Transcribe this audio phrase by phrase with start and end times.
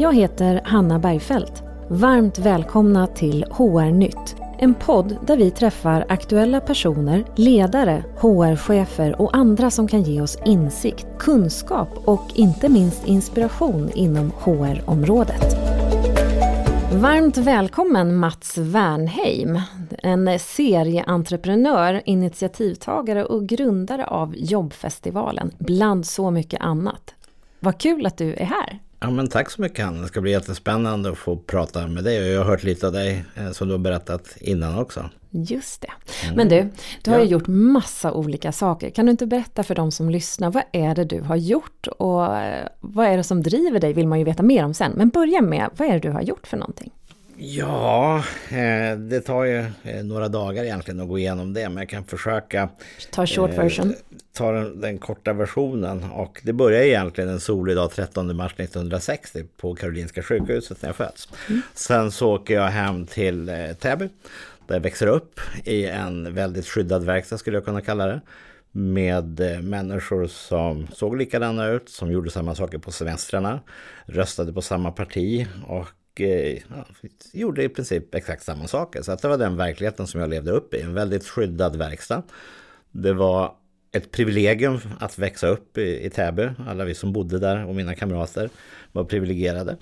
[0.00, 1.62] Jag heter Hanna Bergfeldt.
[1.88, 4.36] Varmt välkomna till HR-nytt.
[4.58, 10.38] En podd där vi träffar aktuella personer, ledare, HR-chefer och andra som kan ge oss
[10.44, 15.56] insikt, kunskap och inte minst inspiration inom HR-området.
[16.92, 19.60] Varmt välkommen Mats Wernheim,
[19.98, 27.14] en serieentreprenör, initiativtagare och grundare av Jobbfestivalen, bland så mycket annat.
[27.60, 28.80] Vad kul att du är här!
[29.00, 30.02] Ja men tack så mycket Hanna.
[30.02, 32.20] Det ska bli jättespännande att få prata med dig.
[32.20, 35.10] Och jag har hört lite av dig eh, som du har berättat innan också.
[35.30, 35.90] Just det.
[36.24, 36.36] Mm.
[36.36, 36.70] Men du,
[37.02, 37.24] du har ja.
[37.24, 38.90] ju gjort massa olika saker.
[38.90, 42.36] Kan du inte berätta för de som lyssnar, vad är det du har gjort och
[42.36, 44.92] eh, vad är det som driver dig vill man ju veta mer om sen.
[44.96, 46.92] Men börja med, vad är det du har gjort för någonting?
[47.40, 51.68] Ja, eh, det tar ju eh, några dagar egentligen att gå igenom det.
[51.68, 52.68] Men jag kan försöka
[53.10, 53.94] ta short version.
[54.32, 56.04] ta den, den, korta versionen.
[56.04, 60.96] Och det började egentligen en solig dag 13 mars 1960 på Karolinska sjukhuset när jag
[60.96, 61.28] föds.
[61.48, 61.62] Mm.
[61.74, 64.08] Sen så åker jag hem till Täby.
[64.66, 68.20] Där jag växer upp i en väldigt skyddad verkstad skulle jag kunna kalla det
[68.72, 73.60] med människor som såg likadana ut, som gjorde samma saker på semestrarna,
[74.06, 75.88] röstade på samma parti och
[76.20, 76.84] och ja,
[77.32, 79.02] gjorde i princip exakt samma saker.
[79.02, 80.80] Så att det var den verkligheten som jag levde upp i.
[80.80, 82.22] En väldigt skyddad verkstad.
[82.90, 83.54] Det var
[83.92, 86.50] ett privilegium att växa upp i, i Täby.
[86.68, 88.50] Alla vi som bodde där och mina kamrater
[88.92, 89.76] var privilegierade.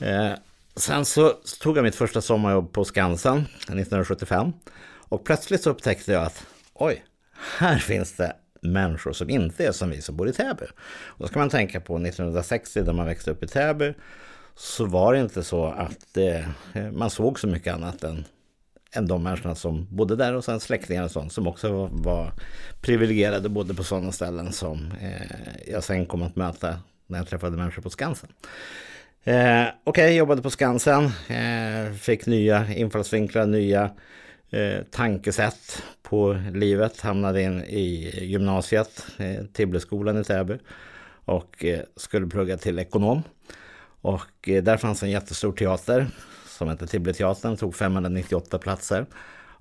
[0.00, 0.30] Eh,
[0.76, 1.28] sen så
[1.60, 4.52] tog jag mitt första sommarjobb på Skansen 1975.
[5.08, 7.04] Och plötsligt så upptäckte jag att oj,
[7.58, 10.64] här finns det människor som inte är som vi som bor i Täby.
[10.88, 13.94] Och då ska man tänka på 1960 då man växte upp i Täby
[14.56, 18.24] så var det inte så att eh, man såg så mycket annat än,
[18.92, 22.32] än de människorna som bodde där och sen släktingar och sånt som också var, var
[22.80, 27.56] privilegierade både på sådana ställen som eh, jag sen kom att möta när jag träffade
[27.56, 28.28] människor på Skansen.
[29.24, 33.90] Eh, Okej, okay, jobbade på Skansen, eh, fick nya infallsvinklar, nya
[34.50, 40.58] eh, tankesätt på livet, hamnade in i gymnasiet, eh, Tibbleskolan i Täby
[41.24, 43.22] och eh, skulle plugga till ekonom.
[44.00, 46.06] Och eh, där fanns en jättestor teater
[46.46, 49.06] som hette Tibbleteatern, tog 598 platser.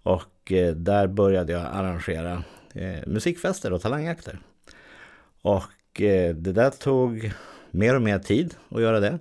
[0.04, 4.40] Och eh, där började jag arrangera eh, musikfester och talangjakter.
[5.42, 5.64] Och
[6.36, 7.32] det där tog
[7.72, 9.20] mer och mer tid att göra det.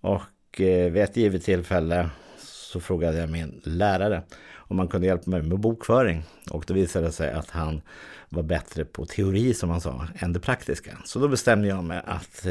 [0.00, 0.22] Och
[0.58, 4.22] vid ett givet tillfälle så frågade jag min lärare
[4.54, 6.22] om han kunde hjälpa mig med bokföring.
[6.50, 7.82] Och då visade det sig att han
[8.28, 10.98] var bättre på teori som han sa än det praktiska.
[11.04, 12.46] Så då bestämde jag mig att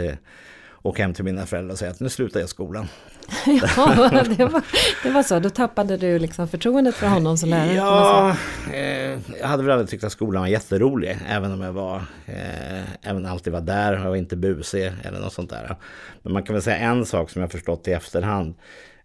[0.85, 2.87] åka hem till mina föräldrar och säga att nu slutar jag skolan.
[3.45, 4.63] ja, det var,
[5.03, 5.39] det var så.
[5.39, 7.73] Då tappade du liksom förtroendet för honom som lärare?
[7.73, 8.35] Ja,
[8.73, 11.17] eh, jag hade väl aldrig tyckt att skolan var jätterolig.
[11.29, 11.95] Även om jag var,
[12.25, 15.75] eh, även alltid var där och inte busig eller något sånt där.
[16.23, 18.55] Men man kan väl säga en sak som jag förstått i efterhand.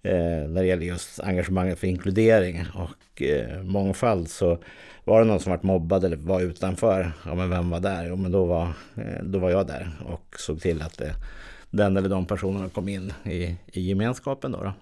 [0.03, 4.59] Eh, när det gäller just engagemanget för inkludering och eh, mångfald så
[5.05, 8.07] var det någon som var mobbad eller var utanför, ja men vem var där?
[8.09, 8.63] Jo men då var,
[8.97, 11.15] eh, då var jag där och såg till att det
[11.71, 14.53] den eller de personerna kom in i, i gemenskapen.
[14.53, 14.73] Då, då.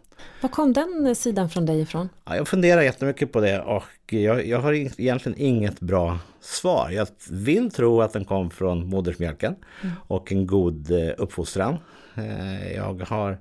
[0.40, 2.08] Var kom den sidan från dig ifrån?
[2.24, 6.90] Ja, jag funderar jättemycket på det och jag, jag har egentligen inget bra svar.
[6.90, 9.94] Jag vill tro att den kom från modersmjölken mm.
[10.06, 11.76] och en god eh, uppfostran.
[12.14, 13.38] Eh, jag har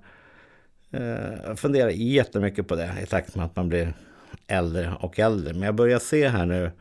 [0.92, 3.94] eh, funderat jättemycket på det i takt med att man blir
[4.48, 5.54] äldre och äldre.
[5.54, 6.72] Men jag börjar se här nu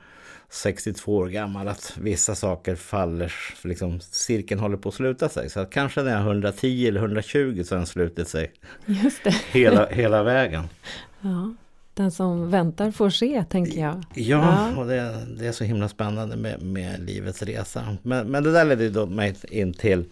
[0.51, 5.51] 62 år gammal att vissa saker faller, liksom cirkeln håller på att sluta sig.
[5.51, 8.53] Så att kanske när jag är 110 eller 120 så har den slutit sig
[8.87, 9.31] Just det.
[9.31, 10.65] Hela, hela vägen.
[11.21, 11.55] Ja,
[11.95, 14.05] den som väntar får se tänker jag.
[14.15, 14.81] Ja, ja.
[14.81, 17.97] och det, det, är så himla spännande med, med livets resa.
[18.03, 20.05] Men, men det där ledde då mig in till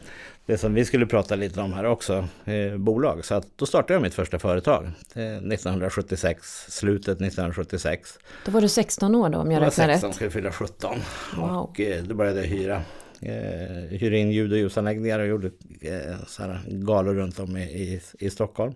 [0.46, 3.24] det som vi skulle prata lite om här också, eh, bolag.
[3.24, 4.84] Så att då startade jag mitt första företag
[5.14, 8.18] eh, 1976, slutet 1976.
[8.44, 9.78] Då var du 16 år då om jag räknar rätt?
[9.78, 10.98] Jag var 16, skulle fylla 17.
[11.36, 11.50] Wow.
[11.50, 12.82] Och eh, då började jag hyra.
[13.20, 18.00] Eh, hyra in ljud och ljusanläggningar och gjorde eh, sådana galor runt om i, i,
[18.18, 18.74] i Stockholm.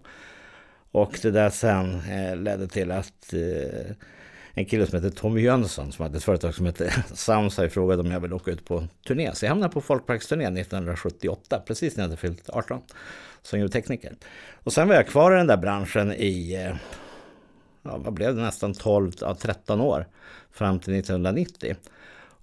[0.91, 3.95] Och det där sen eh, ledde till att eh,
[4.55, 8.11] en kille som heter Tommy Jönsson som hade ett företag som hette Soundside frågade om
[8.11, 9.35] jag ville åka ut på turné.
[9.35, 12.83] Så jag hamnade på Folkparksturnén 1978, precis när jag hade fyllt 18
[13.43, 14.13] som ljudtekniker.
[14.63, 16.77] Och sen var jag kvar i den där branschen i, eh,
[17.83, 20.07] ja, vad blev det, nästan 12, ja, 13 år
[20.53, 21.77] fram till 1990.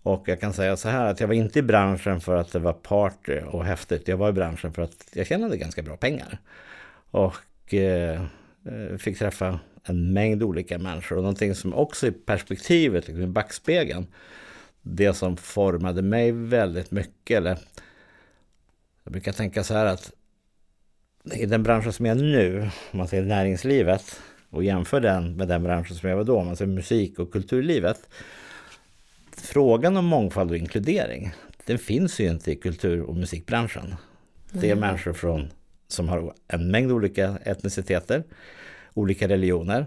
[0.03, 2.59] Och jag kan säga så här att jag var inte i branschen för att det
[2.59, 4.07] var party och häftigt.
[4.07, 6.37] Jag var i branschen för att jag tjänade ganska bra pengar.
[7.11, 8.21] Och eh,
[8.65, 11.15] eh fick träffa en mängd olika människor.
[11.15, 14.07] Och någonting som också i perspektivet, liksom i backspegeln,
[14.81, 17.37] det som formade mig väldigt mycket.
[17.37, 17.57] Eller
[19.03, 20.11] jag brukar tänka så här att
[21.33, 25.47] i den branschen som jag är nu, om man säger näringslivet och jämför den med
[25.47, 28.09] den branschen som jag var då, om man säger musik och kulturlivet.
[29.37, 31.33] Frågan om mångfald och inkludering,
[31.65, 33.95] den finns ju inte i kultur och musikbranschen.
[34.51, 35.51] Det är människor från,
[35.87, 38.23] som har en mängd olika etniciteter,
[38.95, 39.85] olika religioner,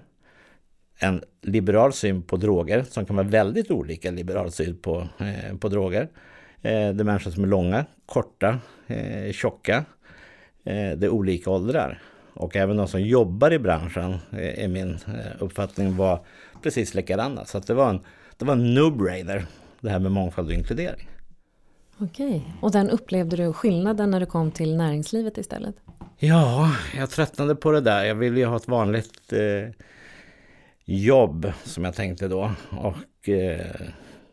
[0.99, 5.69] en liberal syn på droger som kan vara väldigt olika liberal syn på, eh, på
[5.69, 6.03] droger.
[6.63, 9.85] Eh, det är människor som är långa, korta, eh, tjocka.
[10.65, 12.03] Eh, det är olika åldrar.
[12.35, 16.21] Och även de som jobbar i branschen, eh, är min eh, uppfattning, var
[16.63, 17.45] precis likadana.
[17.45, 18.01] Så det var en,
[18.37, 19.43] det var en no-brainer,
[19.81, 21.09] det här med mångfald och inkludering.
[22.01, 25.75] Okej, och den upplevde du skillnaden när du kom till näringslivet istället?
[26.21, 28.05] Ja, jag tröttnade på det där.
[28.05, 29.71] Jag ville ju ha ett vanligt eh,
[30.85, 32.53] jobb som jag tänkte då.
[32.71, 33.67] Och eh,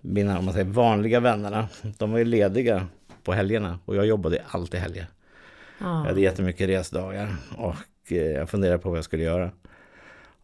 [0.01, 1.67] mina om man säger, vanliga vännerna,
[1.97, 2.87] de var ju lediga
[3.23, 5.07] på helgerna och jag jobbade alltid helger.
[5.79, 5.85] Ja.
[5.85, 9.51] Jag hade jättemycket resdagar och eh, jag funderade på vad jag skulle göra.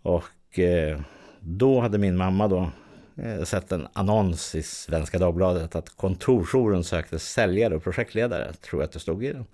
[0.02, 1.00] Och eh,
[1.40, 2.72] då hade min mamma då
[3.16, 8.88] eh, sett en annons i Svenska Dagbladet att kontorsjouren sökte säljare och projektledare, tror jag
[8.88, 9.46] att det stod i den.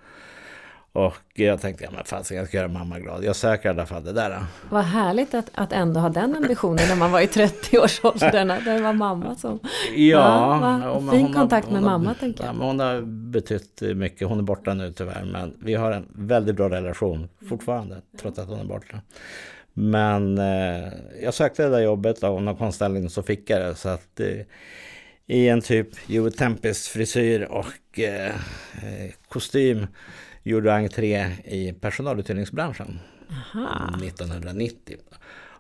[0.94, 3.24] Och jag tänkte, ja men fasen jag ska göra mamma glad.
[3.24, 4.45] Jag söker i alla fall det där.
[4.69, 8.51] Vad härligt att, att ändå ha den ambitionen när man var i 30-årsåldern.
[8.51, 9.60] att Det var mamma som...
[9.95, 10.19] Ja,
[10.62, 10.78] va?
[10.78, 12.56] men fin hon har- kontakt med hon har- mamma tänker Ja, jag.
[12.56, 13.01] men hon har
[13.31, 14.28] betytt mycket.
[14.28, 15.24] Hon är borta nu tyvärr.
[15.31, 18.01] Men vi har en väldigt bra relation fortfarande.
[18.22, 19.01] Trots att hon är borta.
[19.74, 20.88] Men eh,
[21.24, 23.75] jag sökte det där jobbet och av någon konstnärlig så fick jag det.
[23.75, 24.28] Så att eh,
[25.28, 28.25] i en typ Joe Tempest frisyr och eh,
[28.75, 29.88] eh, kostym
[30.48, 33.00] gjorde entré i personaluthyrningsbranschen.
[33.30, 34.00] Aha.
[34.04, 34.98] 1990.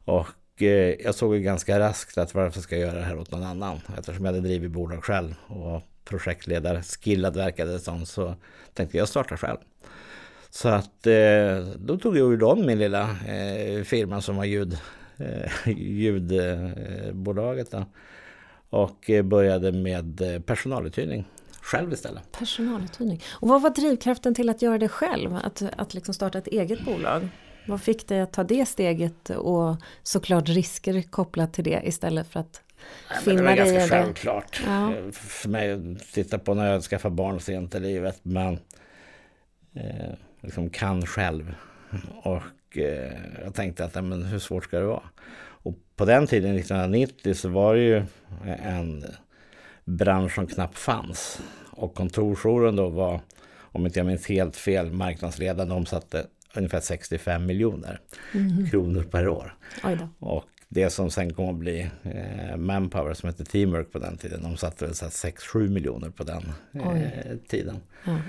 [0.05, 3.31] Och eh, jag såg ju ganska raskt att varför ska jag göra det här åt
[3.31, 3.79] någon annan?
[3.97, 8.35] Eftersom jag hade drivit bolag själv och projektledare, skillad verkade det som, så
[8.73, 9.57] tänkte jag starta själv.
[10.49, 14.77] Så att eh, då tog jag ur om min lilla eh, firma som var ljud,
[15.17, 17.71] eh, ljudbolaget.
[17.71, 17.85] Då.
[18.69, 21.25] Och eh, började med eh, personaluthyrning
[21.67, 22.31] själv istället.
[22.31, 23.21] Personaluthyrning.
[23.29, 25.35] Och vad var drivkraften till att göra det själv?
[25.43, 27.29] Att, att liksom starta ett eget bolag?
[27.67, 32.39] Vad fick dig att ta det steget och såklart risker kopplat till det istället för
[32.39, 32.61] att
[33.09, 34.03] Nej, det finna var dig i ganska det?
[34.03, 34.93] självklart Ja.
[35.11, 38.19] för mig att titta på när jag skaffade barn sent i livet.
[38.23, 38.53] Men
[39.75, 41.55] eh, liksom kan själv.
[42.23, 43.11] Och eh,
[43.43, 45.03] jag tänkte att men hur svårt ska det vara?
[45.63, 48.03] Och på den tiden, 1990, så var det ju
[48.63, 49.05] en
[49.87, 51.41] bransch som knappt fanns.
[51.71, 53.21] Och kontorsjouren då var,
[53.59, 56.25] om inte jag minns helt fel, marknadsledande omsatte
[56.55, 57.99] ungefär 65 miljoner
[58.71, 59.55] kronor per år.
[60.19, 64.43] Och det som sen kom att bli eh, Manpower som hette Teamwork på den tiden.
[64.43, 67.79] De satte väl så här 6-7 miljoner på den eh, tiden.
[68.05, 68.19] Ja.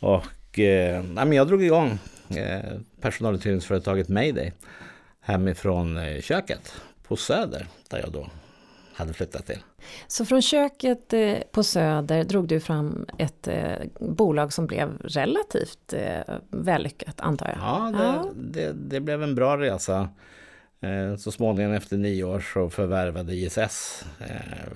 [0.00, 4.52] Och eh, men jag drog igång eh, personaluthyrningsföretaget Mayday
[5.20, 6.72] hemifrån eh, köket
[7.02, 8.26] på Söder där jag då
[8.98, 9.58] hade flyttat till.
[10.06, 15.92] Så från köket eh, på Söder drog du fram ett eh, bolag som blev relativt
[15.92, 17.58] eh, vällyckat antar jag?
[17.58, 17.92] Ja,
[18.34, 20.08] det, Det, det blev en bra resa.
[21.18, 24.04] Så småningom efter nio år så förvärvade ISS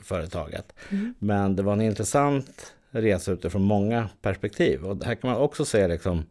[0.04, 0.72] företaget.
[1.18, 4.84] Men det var en intressant resa utifrån många perspektiv.
[4.84, 6.24] Och här kan man också se liksom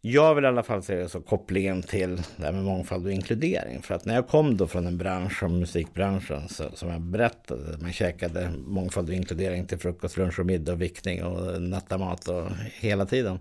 [0.00, 3.12] jag vill i alla fall se det som kopplingen till det här med mångfald och
[3.12, 3.82] inkludering.
[3.82, 7.78] För att när jag kom då från en bransch som musikbranschen, så, som jag berättade,
[7.78, 12.50] man käkade mångfald och inkludering till frukost, lunch och middag och vickning och nattamat och
[12.74, 13.38] hela tiden.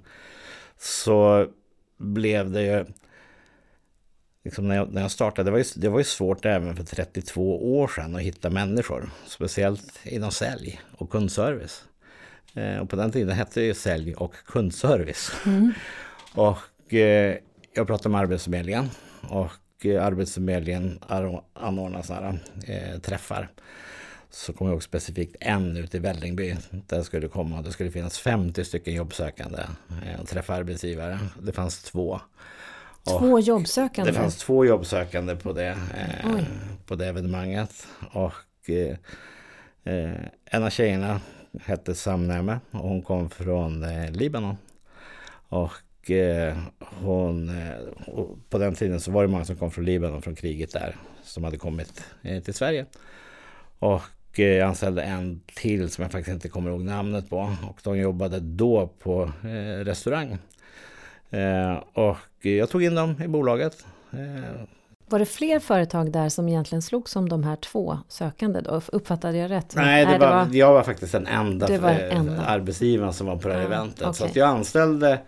[0.78, 1.48] Så
[1.98, 2.86] blev det ju,
[4.44, 6.84] liksom när, jag, när jag startade, det var, ju, det var ju svårt även för
[6.84, 9.10] 32 år sedan att hitta människor.
[9.28, 11.84] Speciellt inom sälj och kundservice.
[12.54, 15.32] Eh, och på den tiden hette det ju sälj och kundservice.
[15.46, 15.74] Mm.
[16.36, 17.38] Och eh,
[17.74, 18.90] jag pratade med Arbetsförmedlingen
[19.30, 22.40] och eh, Arbetsförmedlingen ar- anordnar sådana här
[22.94, 23.50] eh, träffar.
[24.32, 27.62] Så kom jag ihåg specifikt en ute i Vällingby där skulle komma.
[27.62, 29.62] Det skulle finnas 50 stycken jobbsökande
[30.06, 31.20] eh, och träffa arbetsgivare.
[31.42, 32.20] Det fanns två.
[33.04, 34.12] Och Två jobbsökande?
[34.12, 35.68] det fanns två jobbsökande på det,
[35.98, 36.44] eh,
[36.86, 37.88] på det evenemanget.
[38.12, 38.96] Och eh,
[39.84, 41.22] eh, en av tjejerna
[41.62, 44.58] hette Samnäme och hon kom från eh, Libanon.
[45.50, 45.72] Och
[47.02, 47.74] hon, eh,
[48.50, 51.44] på den tiden så var det många som kom från Libanon, från kriget där, som
[51.44, 52.86] hade kommit eh, till Sverige.
[53.80, 54.02] Och
[54.40, 57.56] eh, jag anställde en till som jag faktiskt inte kommer ihåg namnet på.
[57.70, 60.38] Och de jobbade då på eh, restaurang.
[61.30, 63.86] Eh, och jag tog in dem i bolaget.
[64.14, 64.62] Eh,
[65.10, 68.82] Var det fler företag där som egentligen slog som de här två sökande då?
[68.88, 69.76] Uppfattade jag rätt?
[69.76, 72.46] nej, det var, jag var faktiskt den enda, Det var eh, enda.
[72.46, 74.00] arbetsgivaren som var på det här Ah, eventet.
[74.00, 74.26] Så okej.
[74.30, 75.20] att jag anställde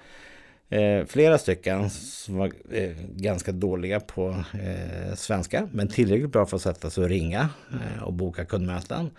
[0.71, 6.55] Eh, flera stycken som var eh, ganska dåliga på eh, svenska men tillräckligt bra för
[6.55, 9.09] att sätta sig och ringa eh, och boka kundmöten.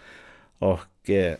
[0.59, 1.35] Och eh,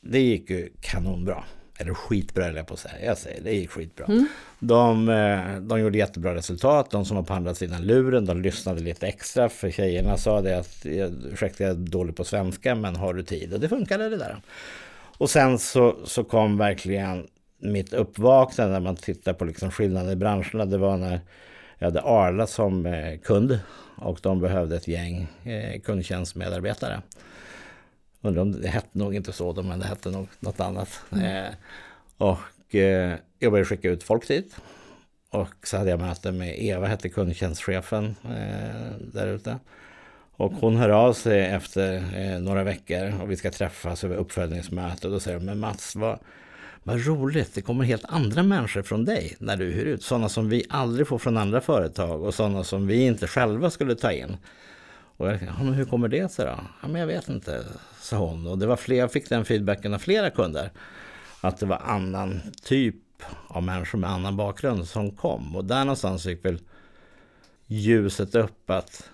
[0.00, 1.44] det gick ju kanonbra.
[1.78, 3.04] Eller skitbra eller jag på att säga.
[3.04, 4.06] Jag säger det gick skitbra.
[4.06, 4.26] Mm.
[4.58, 6.90] De, eh, de gjorde jättebra resultat.
[6.90, 9.48] De som var på andra sidan luren, de lyssnade lite extra.
[9.48, 10.86] För tjejerna sa det att
[11.32, 13.54] ursäkta jag är dålig på svenska men har du tid?
[13.54, 14.36] Och det funkade det där.
[15.18, 17.26] Och sen så, så kom verkligen
[17.58, 20.64] mitt uppvaknande när man tittar på liksom skillnaden i branscherna.
[20.64, 21.20] Det var när
[21.78, 23.60] jag hade Arla som eh, kund
[23.96, 27.02] och de behövde ett gäng eh, kundtjänstmedarbetare.
[28.20, 31.00] Undrar om det hette nog inte så men det hette nog något annat.
[31.12, 31.44] Mm.
[31.44, 31.52] Eh,
[32.16, 32.38] och
[33.38, 34.56] jag började skicka ut folk dit.
[35.30, 38.16] Och så hade jag möte med Eva, hette kundtjänstchefen
[39.12, 39.58] där ute.
[40.36, 42.02] Och hon hör av sig efter
[42.40, 45.06] några veckor och vi ska träffas över uppföljningsmöte.
[45.06, 46.18] Och då säger hon, men Mats, vad,
[46.88, 50.02] vad roligt, det kommer helt andra människor från dig när du hyr ut.
[50.02, 53.94] Sådana som vi aldrig får från andra företag och sådana som vi inte själva skulle
[53.94, 54.36] ta in.
[55.16, 56.60] Och jag, ja, men hur kommer det sig då?
[56.82, 57.64] Ja, men jag vet inte,
[58.00, 58.46] sa hon.
[58.46, 60.70] Och det var fler, jag fick den feedbacken av flera kunder.
[61.40, 62.96] Att det var annan typ
[63.48, 65.56] av människor med annan bakgrund som kom.
[65.56, 66.58] Och där någonstans gick väl
[67.66, 69.10] ljuset upp att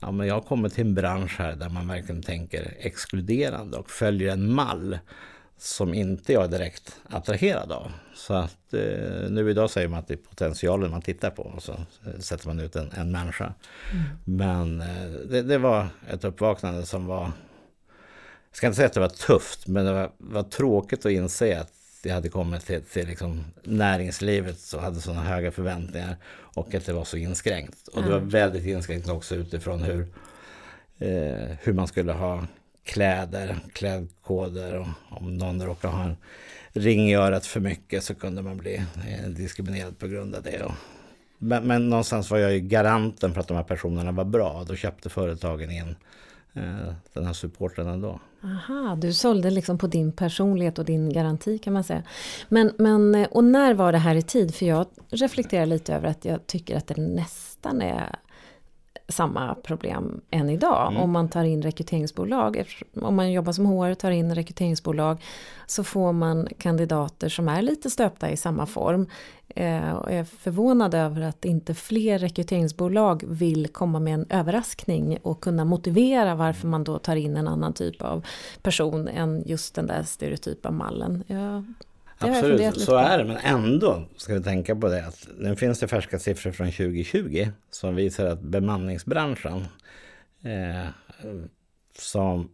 [0.00, 3.90] ja, men jag har kommit till en bransch här där man verkligen tänker exkluderande och
[3.90, 4.98] följer en mall
[5.58, 7.92] som inte jag är direkt attraherad av.
[8.14, 11.62] Så att eh, nu idag säger man att det är potentialen man tittar på och
[11.62, 11.76] så
[12.18, 13.54] sätter man ut en, en människa.
[13.92, 14.04] Mm.
[14.24, 17.22] Men eh, det, det, var ett uppvaknande som var,
[18.50, 21.60] jag ska inte säga att det var tufft, men det var, var tråkigt att inse
[21.60, 21.72] att
[22.02, 26.92] jag hade kommit till, till liksom näringslivet och hade sådana höga förväntningar och att det
[26.92, 27.88] var så inskränkt.
[27.88, 30.00] Och det var väldigt inskränkt också utifrån hur,
[30.98, 32.46] eh, hur man skulle ha
[32.86, 36.16] kläder, klädkoder och om någon råkar ha en
[36.72, 40.72] ring i örat för mycket så kunde man bli eh, diskriminerad på grund av det.
[41.38, 44.64] Men, men, någonstans var jag ju garanten för att de här personerna var bra.
[44.68, 45.96] Då köpte företagen in
[46.54, 48.20] eh, den här supporten ändå.
[48.44, 52.02] Aha, du sålde liksom på din personlighet och din garanti kan man säga.
[52.48, 54.54] Men, men, eh, och när var det här i tid?
[54.54, 58.18] För jag reflekterar lite över att jag tycker att det nästan är
[59.08, 60.88] samma problem än idag.
[60.90, 61.02] Mm.
[61.02, 62.64] Om man tar in rekryteringsbolag,
[63.00, 65.22] om man jobbar som HR och tar in rekryteringsbolag
[65.66, 69.06] så får man kandidater som är lite stöpta i samma form.
[69.48, 75.18] Eh, och jag är förvånad över att inte fler rekryteringsbolag vill komma med en överraskning
[75.22, 78.26] och kunna motivera varför man då tar in en annan typ av
[78.62, 81.24] person än just den där stereotypa mallen.
[81.26, 81.64] Jag
[82.18, 83.24] Absolut, så är det.
[83.24, 87.48] Men ändå ska vi tänka på det att nu finns det färska siffror från 2020
[87.70, 89.66] som visar att bemanningsbranschen
[90.42, 90.86] eh,
[91.98, 92.50] som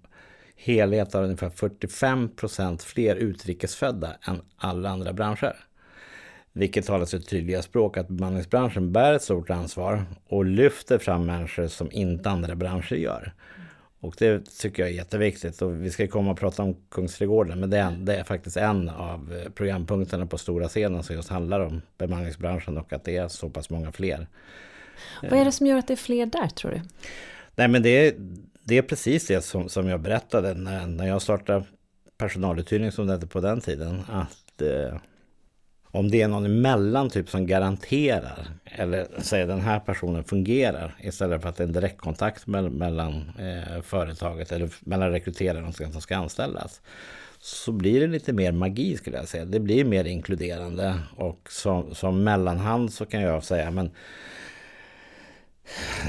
[0.57, 5.57] helhet har ungefär 45 procent fler utrikesfödda än alla andra branscher.
[6.53, 11.67] Vilket talar sitt tydliga språk att bemanningsbranschen bär ett stort ansvar och lyfter fram människor
[11.67, 13.33] som inte andra branscher gör.
[14.03, 15.63] Och det tycker jag är jätteviktigt.
[15.63, 17.61] Och vi ska komma och prata om Kungsträdgården.
[17.61, 21.29] Men det är, det är faktiskt en av eh, programpunkterna på stora scenen som just
[21.29, 24.27] handlar om bemanningsbranschen och att det är så pass många fler.
[25.23, 26.81] Vad är det som gör att det är fler där tror du?
[27.57, 28.15] Nej men det är,
[28.65, 31.65] det är precis det som, som jag berättade när, när jag startade
[32.19, 34.03] personaluthyrning som det hette på den tiden.
[34.09, 34.99] Att eh,
[35.93, 41.43] om det är någon emellan typ som garanterar eller säger den här personen fungerar istället
[41.43, 46.01] för att det är en direktkontakt mellan eh, företaget eller mellan rekryteraren och den som
[46.01, 46.81] ska anställas
[47.41, 49.45] så blir det lite mer magi skulle jag säga.
[49.45, 53.91] Det blir mer inkluderande och som, som mellanhand så kan jag säga men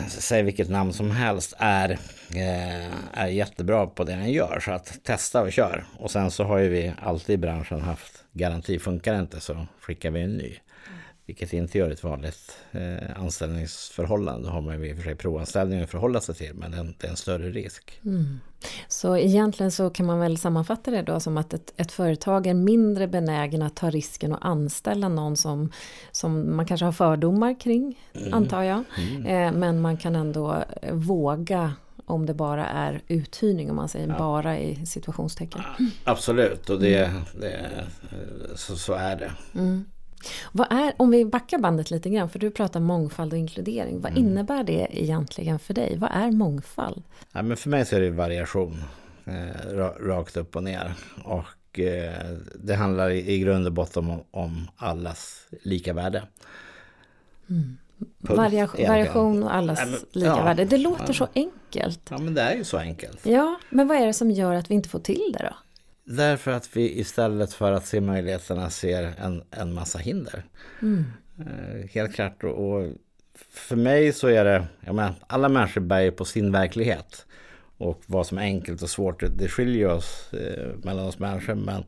[0.07, 1.89] säg vilket namn som helst, är,
[2.35, 4.59] eh, är jättebra på det den gör.
[4.65, 5.85] Så att testa och kör.
[5.97, 8.79] Och sen så har ju vi alltid i branschen haft garanti.
[8.79, 10.57] Funkar inte så skickar vi en ny.
[11.25, 14.49] Vilket inte gör ett vanligt eh, anställningsförhållande.
[14.49, 16.53] Har man ju i och för sig provanställning att förhålla sig till.
[16.53, 17.99] Men det är en, större risk.
[18.05, 18.39] Mm.
[18.87, 22.53] Så egentligen så kan man väl sammanfatta det då som att ett, ett företag är
[22.53, 25.71] mindre benägen att ta risken att anställa någon som,
[26.11, 28.33] som man kanske har fördomar kring, mm.
[28.33, 28.83] antar jag.
[28.97, 29.25] Mm.
[29.25, 31.73] Eh, men man kan ändå våga
[32.05, 34.17] om det bara är uthyrning om man säger ja.
[34.17, 35.61] bara i situationstecken.
[36.03, 37.85] Absolut och det, det
[38.55, 39.31] så, så, är det.
[39.55, 39.85] Mm.
[40.51, 44.01] Vad är, om vi backar bandet lite grann, för du pratar mångfald och inkludering.
[44.01, 44.23] Vad mm.
[44.23, 45.97] innebär det egentligen för dig?
[45.97, 47.03] Vad är mångfald?
[47.31, 48.83] Ja, men för mig så är det variation,
[49.25, 50.93] eh, rakt upp och ner.
[51.23, 56.23] Och eh, det handlar i, i grund och botten om, om allas lika värde.
[57.49, 57.77] Mm.
[58.17, 59.79] Varia variation och allas
[60.11, 60.65] lika ja, värde.
[60.65, 61.13] Det låter ja.
[61.13, 62.01] så enkelt.
[62.09, 63.25] Ja men det är ju så enkelt.
[63.25, 65.55] Ja, men vad är det som gör att vi inte får till det då?
[66.05, 70.43] Därför att vi istället för att se möjligheterna ser en, en massa hinder.
[70.81, 71.05] Mm.
[71.39, 72.43] Eh, helt klart.
[72.43, 72.93] Och, och,
[73.51, 77.25] för mig så är det, jag menar, alla människor bär på sin verklighet.
[77.77, 81.55] Och vad som är enkelt och svårt, det skiljer oss eh, mellan oss människor.
[81.55, 81.83] Men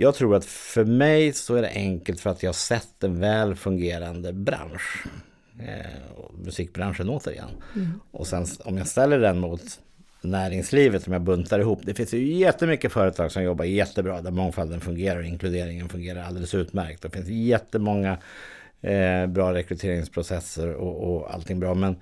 [0.00, 3.20] jag tror att för mig så är det enkelt för att jag har sett en
[3.20, 5.04] väl fungerande bransch.
[5.58, 5.90] Eh,
[6.44, 7.48] musikbranschen återigen.
[7.76, 8.00] Mm.
[8.10, 9.62] Och sen om jag ställer den mot
[10.20, 11.80] näringslivet som jag buntar ihop.
[11.82, 16.54] Det finns ju jättemycket företag som jobbar jättebra där mångfalden fungerar och inkluderingen fungerar alldeles
[16.54, 17.02] utmärkt.
[17.02, 18.18] Det finns jättemånga
[18.80, 21.74] eh, bra rekryteringsprocesser och, och allting bra.
[21.74, 21.96] Men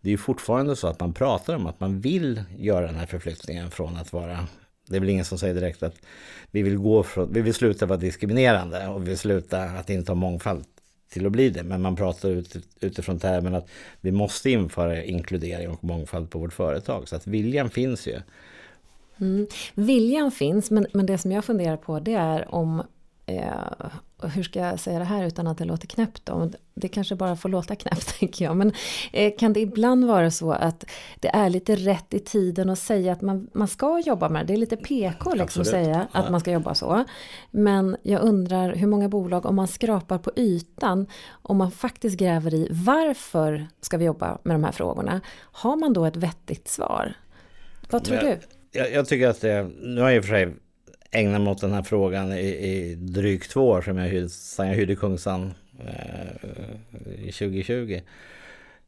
[0.00, 3.06] det är ju fortfarande så att man pratar om att man vill göra den här
[3.06, 4.46] förflyttningen från att vara
[4.92, 5.96] det är väl ingen som säger direkt att
[6.50, 10.10] vi vill, gå från, vi vill sluta vara diskriminerande och vi vill sluta att inte
[10.10, 10.64] ha mångfald
[11.08, 11.62] till att bli det.
[11.62, 13.68] Men man pratar ut, utifrån termen att
[14.00, 17.08] vi måste införa inkludering och mångfald på vårt företag.
[17.08, 18.20] Så att viljan finns ju.
[19.20, 19.46] Mm.
[19.74, 22.82] Viljan finns, men, men det som jag funderar på det är om
[23.26, 23.46] eh,
[24.28, 26.50] hur ska jag säga det här utan att det låter knäppt då?
[26.74, 28.56] Det kanske bara får låta knäppt tänker jag.
[28.56, 28.72] Men
[29.12, 30.84] eh, kan det ibland vara så att
[31.20, 34.52] det är lite rätt i tiden att säga att man, man ska jobba med det?
[34.52, 37.04] Det är lite PK liksom att säga att man ska jobba så.
[37.50, 42.54] Men jag undrar hur många bolag, om man skrapar på ytan, om man faktiskt gräver
[42.54, 45.20] i varför ska vi jobba med de här frågorna?
[45.40, 47.14] Har man då ett vettigt svar?
[47.90, 48.38] Vad tror jag, du?
[48.78, 50.54] Jag, jag, tycker att det, nu har jag i och för sig
[51.12, 54.68] ägna mig åt den här frågan i, i drygt två år som jag hyrde, sen
[54.68, 56.50] jag hyrde Kungsan eh,
[57.24, 58.00] 2020.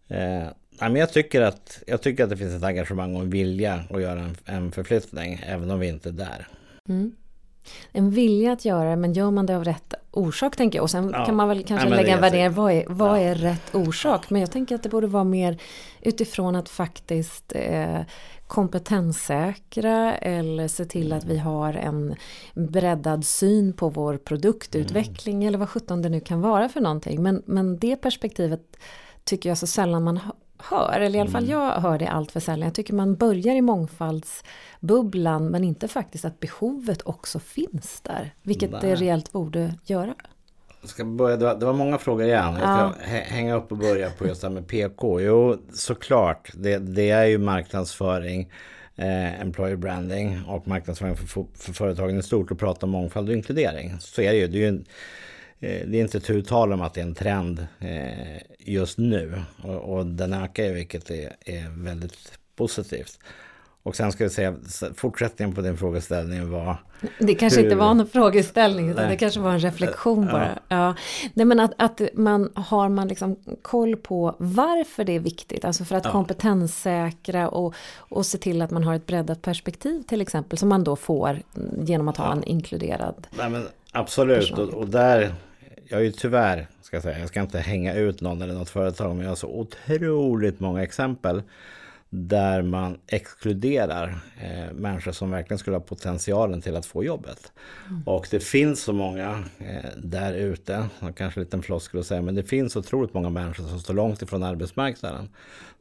[0.09, 0.45] Eh,
[0.81, 4.02] men jag, tycker att, jag tycker att det finns ett engagemang och en vilja att
[4.02, 6.49] göra en, en förflyttning, även om vi inte är där.
[6.88, 7.12] Mm.
[7.92, 10.83] En vilja att göra det, men gör man det av rätt orsak tänker jag.
[10.83, 11.25] Och sen ja.
[11.25, 13.23] kan man väl kanske ja, lägga en värdering, vad är, vad ja.
[13.23, 14.30] är rätt orsak?
[14.30, 15.59] Men jag tänker att det borde vara mer
[16.00, 18.00] utifrån att faktiskt eh,
[18.47, 22.14] kompetenssäkra eller se till att vi har en
[22.54, 25.49] breddad syn på vår produktutveckling mm.
[25.49, 27.22] eller vad sjutton det nu kan vara för någonting.
[27.22, 28.77] Men, men det perspektivet
[29.24, 30.20] tycker jag så sällan man
[30.70, 31.59] hör, eller i alla fall mm.
[31.59, 32.66] jag hör det allt för sällan.
[32.66, 38.35] Jag tycker man börjar i mångfaldsbubblan men inte faktiskt att behovet också finns där.
[38.42, 38.81] Vilket Nej.
[38.83, 40.14] det reellt borde göra.
[40.81, 42.55] Jag ska börja, det var många frågor igen.
[42.61, 43.20] Jag ska ja.
[43.24, 45.20] hänga upp och börja på just det här med PK.
[45.20, 46.50] Jo, såklart.
[46.55, 48.53] Det, det är ju marknadsföring,
[48.96, 53.35] eh, employer branding och marknadsföring för, för företagen i stort och prata om mångfald och
[53.35, 53.96] inkludering.
[54.00, 54.46] Så är det ju.
[54.46, 54.85] Det är, ju en,
[55.61, 59.42] eh, det är inte tu tal om att det är en trend eh, just nu.
[59.62, 63.18] Och, och den ökar ju, vilket är, är väldigt positivt.
[63.83, 64.55] Och sen ska jag säga,
[64.94, 66.77] fortsättningen på din frågeställning var...
[67.18, 67.66] Det kanske hur...
[67.66, 70.59] inte var en frågeställning, utan det kanske var en reflektion bara.
[70.68, 70.77] Ja.
[70.77, 70.94] ja.
[71.35, 75.85] Nej, men att, att man har man liksom koll på varför det är viktigt, alltså
[75.85, 76.11] för att ja.
[76.11, 80.85] kompetenssäkra och, och se till att man har ett breddat perspektiv till exempel, som man
[80.85, 81.42] då får
[81.79, 82.33] genom att ha ja.
[82.33, 85.35] en inkluderad Nej, men Absolut, och, och, där,
[85.88, 88.70] jag är ju tyvärr, ska jag säga, jag ska inte hänga ut någon eller något
[88.70, 91.42] företag, men jag har så otroligt många exempel
[92.16, 97.53] där man exkluderar eh, människor som verkligen skulle ha potentialen till att få jobbet.
[97.88, 98.03] Mm.
[98.07, 102.35] Och det finns så många eh, där ute, kanske en liten floskel att säga, men
[102.35, 105.29] det finns otroligt många människor som står långt ifrån arbetsmarknaden.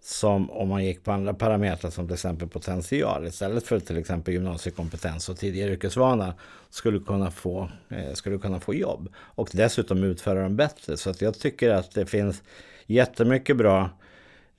[0.02, 4.34] Som om man gick på andra parametrar som till exempel potential istället för till exempel
[4.34, 6.34] gymnasiekompetens och tidigare yrkesvana
[6.70, 9.10] skulle kunna få, eh, skulle kunna få jobb.
[9.16, 10.98] Och dessutom utföra dem bättre.
[10.98, 12.44] Så att jag tycker att det finns
[12.86, 13.90] jättemycket bra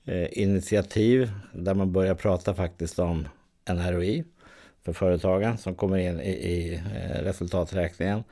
[0.07, 3.27] Eh, initiativ där man börjar prata faktiskt om
[3.65, 4.23] en ROI
[4.83, 8.23] för företagen som kommer in i, i eh, resultaträkningen.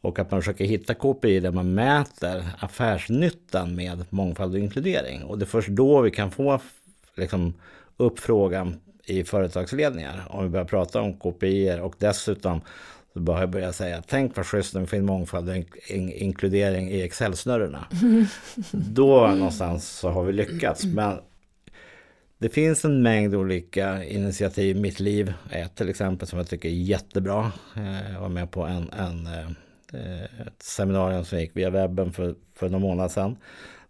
[0.00, 5.22] Och att man försöker hitta KPI där man mäter affärsnyttan med mångfald och inkludering.
[5.22, 6.60] Och det är först då vi kan få
[7.14, 7.54] liksom,
[7.96, 10.24] upp frågan i företagsledningar.
[10.28, 12.60] Om vi börjar prata om KPI och dessutom
[13.18, 15.56] så börjar jag börja säga, tänk vad schysst om vi får in mångfald och
[15.88, 17.84] in inkludering i Excel-snurrorna.
[18.72, 20.84] Då någonstans så har vi lyckats.
[20.84, 21.18] Men
[22.38, 24.76] det finns en mängd olika initiativ.
[24.76, 27.52] Mitt liv är till exempel som jag tycker är jättebra.
[28.12, 32.68] Jag var med på en, en, eh, ett seminarium som gick via webben för, för
[32.68, 33.36] några månader sedan.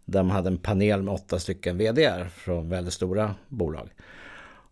[0.04, 3.88] Där man hade en panel med åtta stycken VDR från väldigt stora bolag.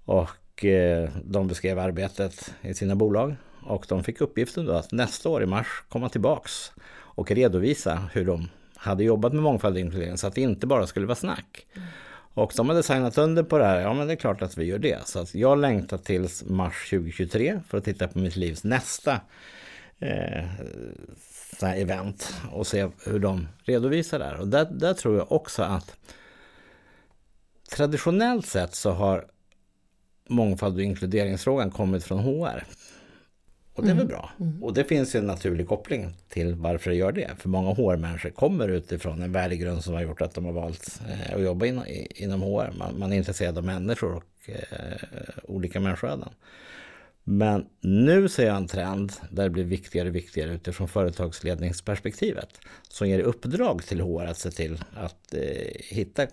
[0.04, 3.36] Och eh, de beskrev arbetet i sina bolag
[3.66, 8.24] och de fick uppgiften då att nästa år i mars komma tillbaks och redovisa hur
[8.24, 11.66] de hade jobbat med mångfald och inkludering så att det inte bara skulle vara snack.
[11.74, 11.88] Mm.
[12.36, 13.80] Och de hade signat under på det här.
[13.80, 15.08] Ja, men det är klart att vi gör det.
[15.08, 19.20] Så att jag längtar tills mars 2023 för att titta på mitt livs nästa
[19.98, 20.44] eh,
[21.62, 24.40] event och se hur de redovisar det här.
[24.40, 25.96] Och där, där tror jag också att
[27.70, 29.26] traditionellt sett så har
[30.28, 32.64] mångfald och inkluderingsfrågan kommit från HR.
[33.76, 34.30] Och det är väl bra.
[34.60, 37.30] Och det finns ju en naturlig koppling till varför det gör det.
[37.38, 41.34] För många HR-människor kommer utifrån en värdegrund som har gjort att de har valt eh,
[41.34, 41.82] att jobba in,
[42.14, 42.72] inom HR.
[42.78, 44.56] Man, man, är intresserad av människor och eh,
[45.44, 46.28] olika människoöden.
[47.24, 52.48] Men nu ser jag en trend där det blir viktigare och viktigare utifrån företagsledningsperspektivet.
[52.88, 55.40] Som ger uppdrag till HR att se till att eh,
[55.78, 56.26] hitta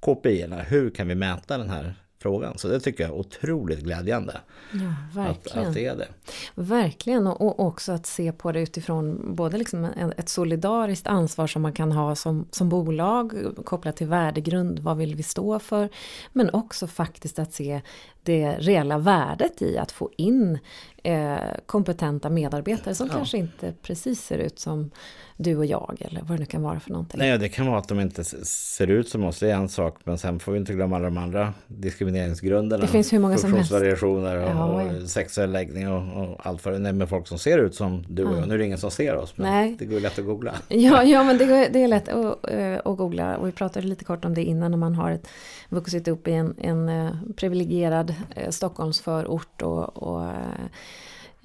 [0.00, 0.62] KPI-erna.
[0.62, 2.58] Hur kan vi mäta den här frågan.
[2.58, 4.40] Så det tycker jag är otroligt glädjande.
[4.72, 5.58] Ja, verkligen.
[5.58, 6.08] Att, att det är det.
[6.54, 9.84] Verkligen och också att se på det utifrån både liksom
[10.16, 13.32] ett solidariskt ansvar som man kan ha som, som bolag
[13.64, 15.88] kopplat till värdegrund, vad vill vi stå för?
[16.32, 17.80] Men också faktiskt att se
[18.22, 20.58] det reella värdet i att få in
[21.02, 23.12] eh, kompetenta medarbetare som ja.
[23.14, 24.90] kanske inte precis ser ut som
[25.36, 27.18] du och jag eller vad det nu kan vara för någonting.
[27.18, 29.96] Nej, det kan vara att de inte ser ut som oss, det är en sak.
[30.04, 32.82] Men sen får vi inte glömma alla de andra diskrimineringsgrunderna.
[32.82, 33.70] Det finns hur många som helst.
[33.70, 35.06] Variationer och, ja, ja.
[35.06, 38.36] sexuell läggning och, och, allt för det med folk som ser ut som du och
[38.36, 38.48] jag.
[38.48, 39.76] Nu är det ingen som ser oss, men Nej.
[39.78, 40.54] det går lätt att googla.
[40.68, 43.36] Ja, ja men det, går, det är lätt att, äh, att googla.
[43.36, 45.28] Och vi pratade lite kort om det innan när man har ett,
[45.70, 50.32] vuxit upp i en, en uh, privilegierad uh, Stockholmsförort och, och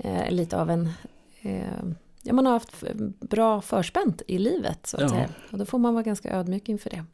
[0.06, 0.90] uh, lite av en
[2.26, 2.84] ja, man har haft
[3.20, 4.88] bra förspänt i livet.
[4.88, 5.10] Så att ja.
[5.10, 5.30] säga.
[5.52, 7.06] Och då får man vara ganska ödmjuk inför det.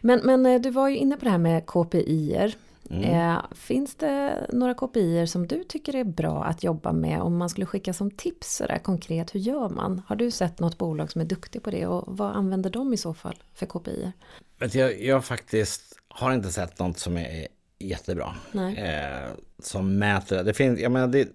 [0.00, 2.54] Men, men eh, du var ju inne på det här med KPI-er.
[2.90, 3.04] Mm.
[3.04, 7.48] Eh, finns det några KPI som du tycker är bra att jobba med om man
[7.48, 10.02] skulle skicka som tips sådär konkret, hur gör man?
[10.06, 12.96] Har du sett något bolag som är duktig på det och vad använder de i
[12.96, 14.12] så fall för KPI?
[14.72, 17.46] Jag, jag faktiskt har inte sett något som är
[17.78, 18.34] jättebra.
[18.76, 21.28] Eh, som mäter, det finns, jag menar det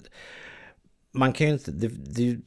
[1.15, 2.38] man kan ju inte, det, det är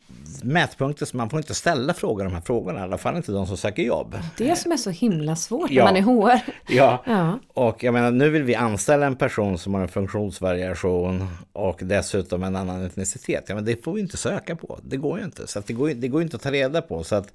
[0.42, 3.46] mätpunkter så man får inte ställa frågor de här frågorna, i alla fall inte de
[3.46, 4.18] som söker jobb.
[4.36, 5.84] Det som är så himla svårt ja.
[5.84, 6.40] när man är HR.
[6.68, 7.02] Ja.
[7.06, 11.80] ja, och jag menar nu vill vi anställa en person som har en funktionsvariation och
[11.82, 13.44] dessutom en annan etnicitet.
[13.48, 15.46] Ja, men det får vi inte söka på, det går ju inte.
[15.46, 17.04] Så det, går, det går inte att ta reda på.
[17.04, 17.32] Så att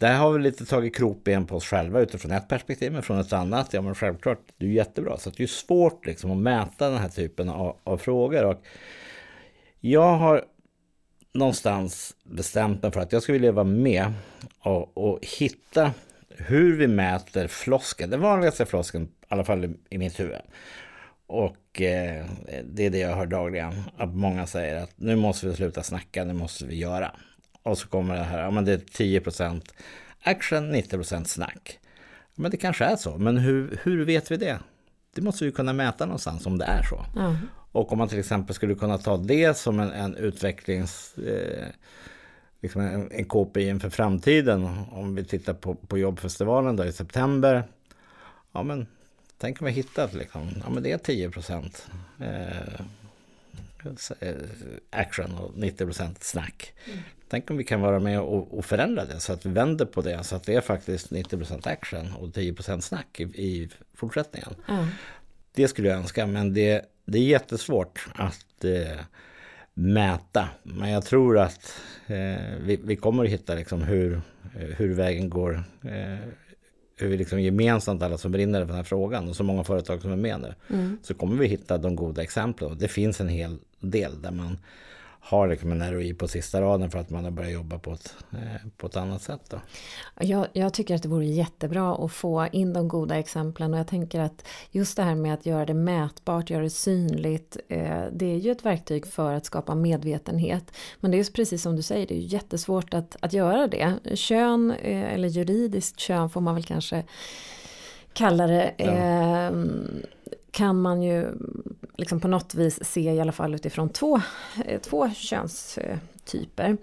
[0.00, 3.32] där har vi lite tagit krokben på oss själva utifrån ett perspektiv, men från ett
[3.32, 5.18] annat, ja men självklart, det är jättebra.
[5.18, 8.44] Så det är svårt liksom att mäta den här typen av, av frågor.
[8.44, 8.62] Och
[9.80, 10.44] jag har
[11.32, 14.12] någonstans bestämt mig för att jag skulle vilja vara med
[14.60, 15.92] och, och hitta
[16.28, 18.10] hur vi mäter floskeln.
[18.10, 20.40] Den vanligaste floskeln, i alla fall i, i mitt huvud.
[21.26, 22.26] Och eh,
[22.64, 23.72] det är det jag hör dagligen.
[23.96, 27.12] Att många säger att nu måste vi sluta snacka, nu måste vi göra.
[27.62, 29.62] Och så kommer det här, ja men det är 10%
[30.22, 31.78] action, 90% snack.
[32.34, 34.58] Men det kanske är så, men hur, hur vet vi det?
[35.14, 37.20] Det måste vi kunna mäta någonstans om det är så.
[37.20, 37.36] Mm.
[37.72, 41.18] Och om man till exempel skulle kunna ta det som en, en utvecklings...
[41.18, 41.66] Eh,
[42.60, 44.84] liksom en, en KPI inför framtiden.
[44.90, 47.64] Om vi tittar på, på jobbfestivalen då i september.
[48.52, 48.86] Ja men
[49.38, 51.86] tänk om vi hittat liksom, ja men det är 10 procent
[52.20, 52.84] eh,
[54.90, 56.72] action och 90 procent snack.
[56.86, 56.98] Mm.
[57.28, 60.02] Tänk om vi kan vara med och, och, förändra det så att vi vänder på
[60.02, 63.68] det så att det är faktiskt 90 procent action och 10 procent snack i, i
[63.94, 64.54] fortsättningen.
[64.68, 64.86] Mm.
[65.52, 69.00] Det skulle jag önska men det det är jättesvårt att eh,
[69.74, 70.48] mäta.
[70.62, 71.74] Men jag tror att
[72.06, 74.22] eh, vi, vi, kommer att hitta liksom hur,
[74.58, 75.64] eh, hur vägen går.
[75.84, 76.18] Eh,
[76.96, 80.02] hur vi liksom gemensamt, alla som brinner för den här frågan och så många företag
[80.02, 80.54] som är med nu.
[80.76, 80.98] Mm.
[81.02, 82.78] Så kommer vi hitta de goda exemplen.
[82.78, 84.58] Det finns en hel del där man
[85.22, 88.14] har liksom en ROI på sista raden för att man har börjat jobba på ett,
[88.32, 89.40] eh, på ett annat sätt.
[89.50, 89.60] Då.
[90.20, 93.86] Jag, jag, tycker att det vore jättebra att få in de goda exemplen och jag
[93.86, 98.26] tänker att just det här med att göra det mätbart, göra det synligt, eh, det
[98.26, 100.72] är ju ett verktyg för att skapa medvetenhet.
[101.00, 103.98] Men det är precis som du säger, det är jättesvårt att, att göra det.
[104.14, 107.04] Kön, eh, eller juridiskt kön får man väl kanske
[108.12, 108.74] kalla det.
[108.76, 108.84] Ja.
[108.84, 109.52] Eh,
[110.50, 111.34] kan man ju
[111.96, 114.20] liksom på något vis se i alla fall utifrån två,
[114.64, 116.76] eh, två könstyper.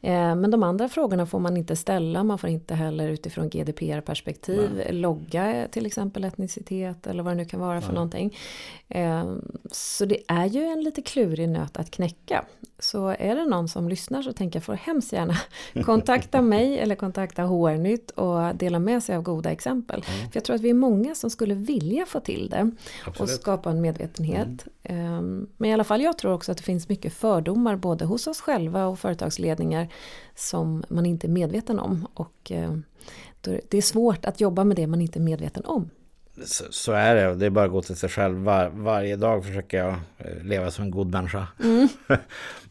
[0.00, 0.40] Mm.
[0.40, 5.68] Men de andra frågorna får man inte ställa, man får inte heller utifrån GDPR-perspektiv logga
[5.70, 7.94] till exempel etnicitet eller vad det nu kan vara för Nej.
[7.94, 8.36] någonting.
[8.88, 9.34] Eh,
[9.70, 12.44] så det är ju en lite klurig nöt att knäcka.
[12.78, 15.34] Så är det någon som lyssnar så tänker jag får hemskt gärna
[15.84, 20.04] kontakta mig eller kontakta HR-nytt och dela med sig av goda exempel.
[20.08, 20.30] Mm.
[20.30, 22.70] För jag tror att vi är många som skulle vilja få till det
[23.06, 23.20] Absolut.
[23.20, 24.66] och skapa en medvetenhet.
[24.82, 25.46] Mm.
[25.56, 28.40] Men i alla fall jag tror också att det finns mycket fördomar både hos oss
[28.40, 29.88] själva och företagsledningar
[30.34, 32.06] som man inte är medveten om.
[32.14, 32.72] Och eh,
[33.40, 35.90] det är svårt att jobba med det man inte är medveten om.
[36.42, 37.34] Så, så, är det.
[37.34, 38.36] Det är bara att gå till sig själv.
[38.38, 41.48] Var, varje dag försöker jag eh, leva som en god människa.
[41.62, 41.88] Mm.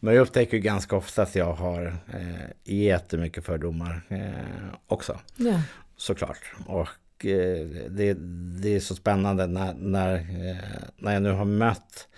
[0.00, 5.20] Men jag upptäcker ganska ofta att jag har eh, jättemycket fördomar eh, också.
[5.36, 5.60] Ja.
[5.96, 6.52] Såklart.
[6.66, 8.14] Och eh, det,
[8.62, 10.56] det är så spännande när, när, eh,
[10.96, 12.08] när jag nu har mött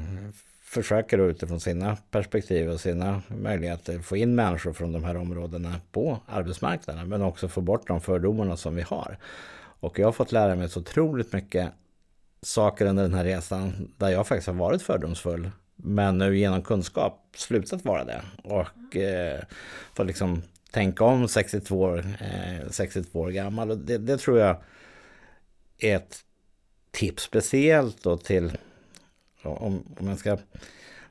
[0.63, 5.75] försöker då utifrån sina perspektiv och sina möjligheter få in människor från de här områdena
[5.91, 7.10] på arbetsmarknaden.
[7.10, 9.17] Men också få bort de fördomarna som vi har.
[9.82, 11.72] Och jag har fått lära mig så otroligt mycket
[12.41, 15.52] saker under den här resan där jag faktiskt har varit fördomsfull.
[15.76, 18.22] Men nu genom kunskap slutat vara det.
[18.44, 19.39] Och eh,
[19.94, 20.41] fått liksom
[20.72, 23.72] tänka om 62 år, eh, 62 år gammal.
[23.72, 24.58] Och det, det, tror jag
[25.78, 26.20] är ett
[26.91, 28.58] tips speciellt då till
[29.44, 30.38] om, om jag ska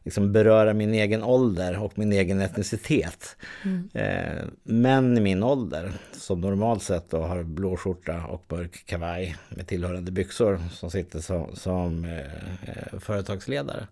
[0.05, 3.37] liksom beröra min egen ålder och min egen etnicitet.
[3.65, 3.89] Mm.
[3.95, 9.37] Eh, män i min ålder som normalt sett då har blå skjorta och mörk kavaj
[9.49, 12.19] med tillhörande byxor som sitter som, som eh,
[12.63, 13.87] eh, företagsledare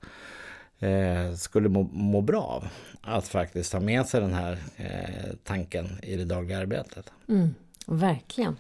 [0.79, 2.69] eh, skulle må, må, bra av
[3.03, 7.13] att faktiskt ta med sig den här eh, tanken i det dagliga arbetet.
[7.29, 7.55] Mm.
[7.91, 8.57] Verkligen.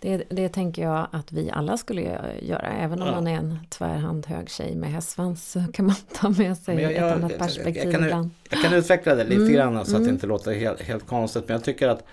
[0.00, 2.02] Det, det tänker jag att vi alla skulle
[2.42, 2.68] göra.
[2.68, 3.14] Även om ja.
[3.14, 6.92] man är en tvärhand hög tjej med hästsvans så kan man ta med sig jag,
[6.92, 8.30] jag, ett annat perspektiv jag, kan, ibland.
[8.50, 9.52] Jag kan utveckla det lite mm.
[9.52, 10.04] grann så att mm.
[10.04, 11.44] det inte låter helt, helt konstigt.
[11.46, 12.04] Men jag tycker att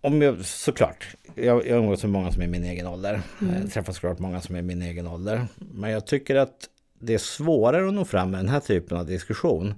[0.00, 3.20] om jag, såklart, jag, jag umgås med många som är min egen ålder.
[3.40, 3.54] Mm.
[3.62, 5.46] Jag träffar såklart många som är min egen ålder.
[5.56, 6.68] Men jag tycker att
[6.98, 9.74] det är svårare att nå fram med den här typen av diskussion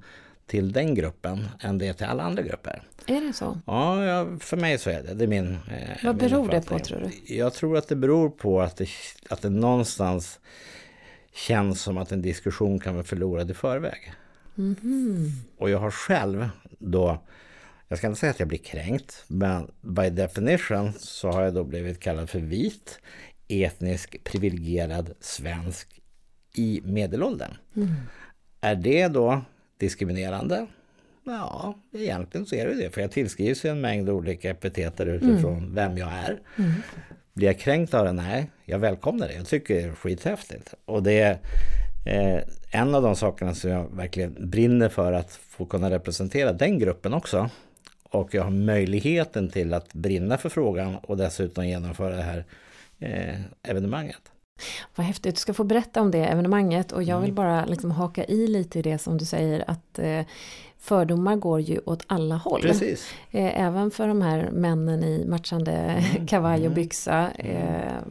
[0.50, 2.82] till den gruppen än det är till alla andra grupper.
[3.06, 3.60] Är det så?
[3.66, 5.14] Ja, ja för mig så är det.
[5.14, 7.34] Det är min eh, Vad beror det på tror du?
[7.34, 8.88] Jag tror att det beror på att det,
[9.28, 10.40] att det någonstans
[11.34, 14.12] känns som att en diskussion kan vara förlorad i förväg.
[14.58, 15.30] Mm -hmm.
[15.58, 17.18] Och jag har själv då,
[17.88, 21.64] jag ska inte säga att jag blir kränkt, men by definition så har jag då
[21.64, 23.00] blivit kallad för vit,
[23.48, 26.00] etnisk, privilegierad svensk
[26.54, 27.50] i medelåldern.
[27.76, 27.88] Mm.
[28.60, 29.42] Är det då
[29.80, 30.66] diskriminerande?
[31.24, 32.90] Ja, egentligen så är det det.
[32.90, 35.74] För jag tillskrivs en mängd olika epiteter utifrån mm.
[35.74, 36.40] vem jag är.
[36.58, 36.72] Mm.
[37.32, 38.12] Blir jag kränkt av det?
[38.12, 39.34] Nej, jag välkomnar det.
[39.34, 40.74] Jag tycker det är skithäftigt.
[40.84, 41.38] Och det är
[42.06, 46.78] eh, en av de sakerna som jag verkligen brinner för att få kunna representera den
[46.78, 47.50] gruppen också.
[48.02, 52.44] Och jag har möjligheten till att brinna för frågan och dessutom genomföra det här
[52.98, 54.20] eh, evenemanget.
[54.94, 57.34] Vad häftigt, du ska få berätta om det evenemanget och jag vill mm.
[57.34, 60.22] bara liksom haka i lite i det som du säger att eh,
[60.80, 62.60] fördomar går ju åt alla håll.
[62.62, 63.12] Precis.
[63.30, 66.26] Eh, även för de här männen i matchande mm.
[66.26, 66.74] kavaj och mm.
[66.74, 68.02] byxa eh,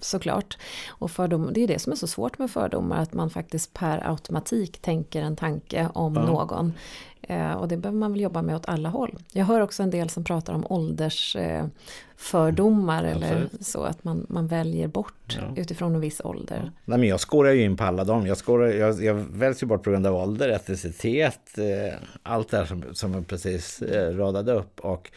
[0.00, 0.58] såklart.
[0.88, 4.10] Och fördom, det är det som är så svårt med fördomar, att man faktiskt per
[4.10, 6.26] automatik tänker en tanke om ja.
[6.26, 6.72] någon.
[7.22, 9.18] Eh, och det behöver man väl jobba med åt alla håll.
[9.32, 14.46] Jag hör också en del som pratar om åldersfördomar eh, eller så, att man, man
[14.46, 15.42] väljer bort ja.
[15.56, 16.60] utifrån en viss ålder.
[16.64, 16.70] Ja.
[16.84, 18.26] Nej, men jag skårar ju in på alla dem.
[18.26, 22.56] Jag, skårar, jag, jag väljs ju bort på grund av ålder, etnicitet, eh, allt det
[22.56, 24.80] här som, som jag precis eh, radade upp.
[24.80, 25.10] Och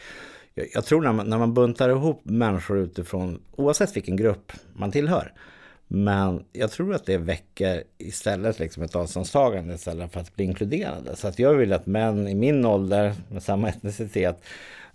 [0.54, 4.90] jag, jag tror när man, när man buntar ihop människor utifrån, oavsett vilken grupp man
[4.90, 5.32] tillhör,
[5.88, 11.16] men jag tror att det väcker istället liksom ett avståndstagande istället för att bli inkluderande.
[11.16, 14.42] Så att jag vill att män i min ålder med samma etnicitet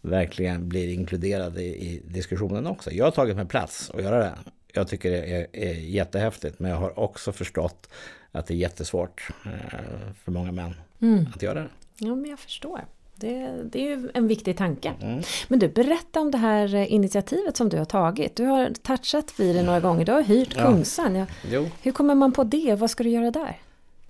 [0.02, 2.92] verkligen blir inkluderade i diskussionen också.
[2.92, 4.34] Jag har tagit mig plats att göra det.
[4.74, 7.90] Jag tycker det är, är jättehäftigt men jag har också förstått
[8.32, 11.28] att det är jättesvårt eh, för många män mm.
[11.36, 11.70] att göra det.
[11.98, 12.86] Ja men jag förstår.
[13.22, 14.94] Det, det, är ju en viktig tanke.
[15.02, 15.22] Mm.
[15.48, 18.36] Men du, berätta om det här initiativet som du har tagit.
[18.36, 20.06] Du har touchat vid det några gånger.
[20.06, 20.66] Du har hyrt ja.
[20.66, 21.26] Kungsan.
[21.52, 21.66] Ja.
[21.82, 22.76] Hur kommer man på det?
[22.80, 23.60] Vad ska du göra där?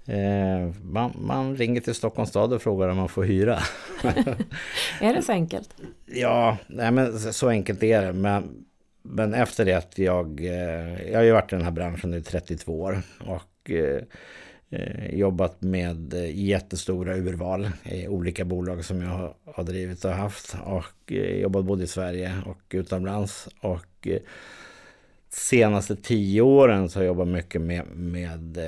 [0.05, 3.59] Eh, man, man, ringer till Stockholms stad och frågar om man får hyra.
[5.01, 5.75] är det så enkelt?
[6.05, 8.13] Ja, nej, men så enkelt är det.
[8.13, 8.65] Men,
[9.01, 10.45] men efter det att jag...
[10.45, 13.01] Eh, jag har ju varit i den här branschen i 32 år.
[13.19, 13.71] Och...
[14.73, 20.55] Eh, jobbat med eh, jättestora urval i olika bolag som jag har drivit och haft
[20.63, 23.49] och eh, jobbat både i Sverige och utomlands.
[23.59, 24.07] Och
[25.29, 28.59] senaste tio åren så har jag jobbat mycket med, med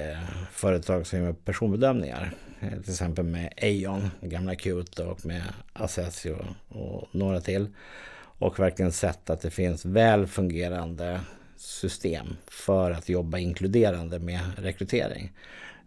[0.52, 2.34] företag som gör personbedömningar.
[2.60, 6.36] Till exempel med Aon, gamla Qt och med Assessio
[6.70, 7.68] och några till.
[8.16, 11.20] Och verkligen sett att det finns väl fungerande
[11.58, 15.32] system för att jobba inkluderande med rekrytering.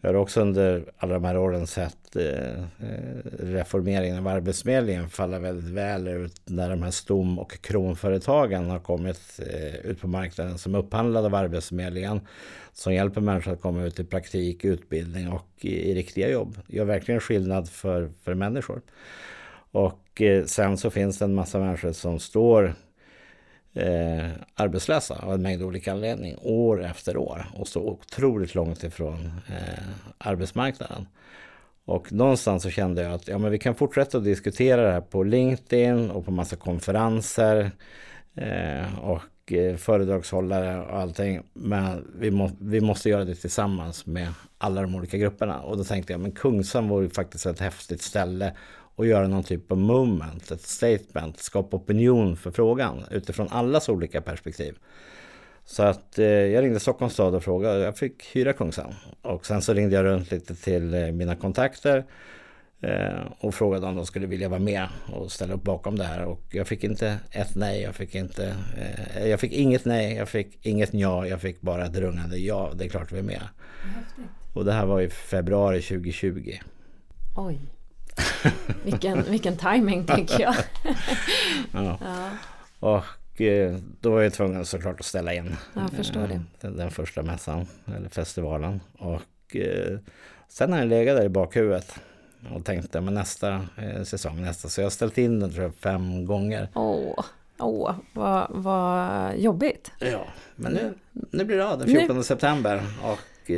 [0.00, 5.38] Jag har också under alla de här åren sett eh, eh, reformeringen av Arbetsförmedlingen falla
[5.38, 10.58] väldigt väl ut när de här stom och kronföretagen har kommit eh, ut på marknaden
[10.58, 12.20] som upphandlade av Arbetsförmedlingen
[12.72, 16.58] som hjälper människor att komma ut i praktik, utbildning och i, i riktiga jobb.
[16.66, 18.80] Gör verkligen skillnad för, för människor.
[19.70, 22.74] Och eh, sen så finns det en massa människor som står
[23.76, 29.40] eh, arbetslösa av en mängd olika anledningar år efter år och står otroligt långt ifrån
[29.48, 29.84] eh,
[30.18, 31.06] arbetsmarknaden.
[31.84, 35.00] Och någonstans så kände jag att ja, men vi kan fortsätta att diskutera det här
[35.00, 37.70] på LinkedIn och på massa konferenser
[38.34, 41.42] eh, och eh, föredragshållare och allting.
[41.52, 45.60] Men vi, må, vi måste göra det tillsammans med alla de olika grupperna.
[45.60, 48.52] Och då tänkte jag, men Kungsan vore faktiskt ett häftigt ställe
[48.96, 54.20] och göra någon typ av moment, ett statement, skapa opinion för frågan utifrån allas olika
[54.20, 54.78] perspektiv.
[55.64, 58.94] Så att eh, jag ringde Stockholms stad och frågade, jag fick hyra Kungsan.
[59.22, 62.04] Och sen så ringde jag runt lite till eh, mina kontakter
[62.80, 66.24] eh, och frågade om de skulle vilja vara med och ställa upp bakom det här.
[66.24, 68.56] Och jag fick inte ett nej, jag fick inte,
[69.16, 72.72] eh, jag fick inget nej, jag fick inget ja, jag fick bara ett rungande ja,
[72.74, 73.42] det är klart vi är med.
[73.82, 74.24] Häftigt.
[74.54, 76.52] Och det här var i februari 2020.
[77.36, 77.60] Oj.
[78.84, 80.54] Vilken, vilken timing tänker jag.
[81.72, 81.98] ja.
[82.00, 82.30] ja.
[82.80, 85.56] Och eh, då var jag tvungen såklart att ställa in.
[85.76, 88.80] Eh, den, den första mässan, eller festivalen.
[88.98, 89.98] Och eh,
[90.48, 91.94] sen har jag legat där i bakhuvudet
[92.54, 93.66] och tänkte men nästa
[94.04, 94.68] säsong, nästa.
[94.68, 96.68] Så jag har ställt in den tror jag fem gånger.
[96.74, 97.24] Åh,
[97.58, 99.92] åh vad, vad jobbigt.
[99.98, 100.26] Ja,
[100.56, 102.22] men nu, nu blir det av den 14 nu...
[102.22, 102.82] september.
[103.02, 103.50] Och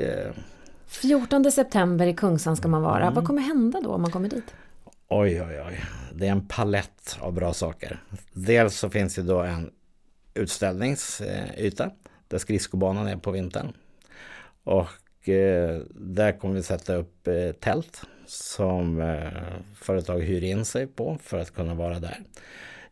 [0.88, 3.02] 14 september i Kungsan ska man vara.
[3.02, 3.14] Mm.
[3.14, 4.54] Vad kommer hända då om man kommer dit?
[5.08, 5.84] Oj, oj, oj.
[6.12, 8.02] Det är en palett av bra saker.
[8.32, 9.70] Dels så finns det då en
[10.34, 11.90] utställningsyta
[12.28, 13.72] där skridskobanan är på vintern.
[14.64, 19.32] Och eh, där kommer vi sätta upp eh, tält som eh,
[19.74, 22.18] företag hyr in sig på för att kunna vara där.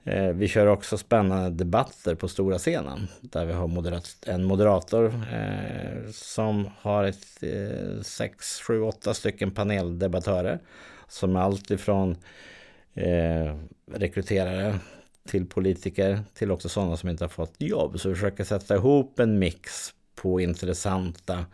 [0.06, 5.06] Eh, vi kör också spännande debatter på stora scenen där vi har moderat, en moderator
[5.32, 10.58] eh, som har ett, eh, sex, sju, åtta stycken paneldebattörer
[11.08, 12.16] som är allt ifrån
[12.94, 13.56] eh,
[13.92, 14.78] rekryterare
[15.28, 18.00] till politiker till också sådana som inte har fått jobb.
[18.00, 21.46] Så vi försöker sätta ihop en mix på intressanta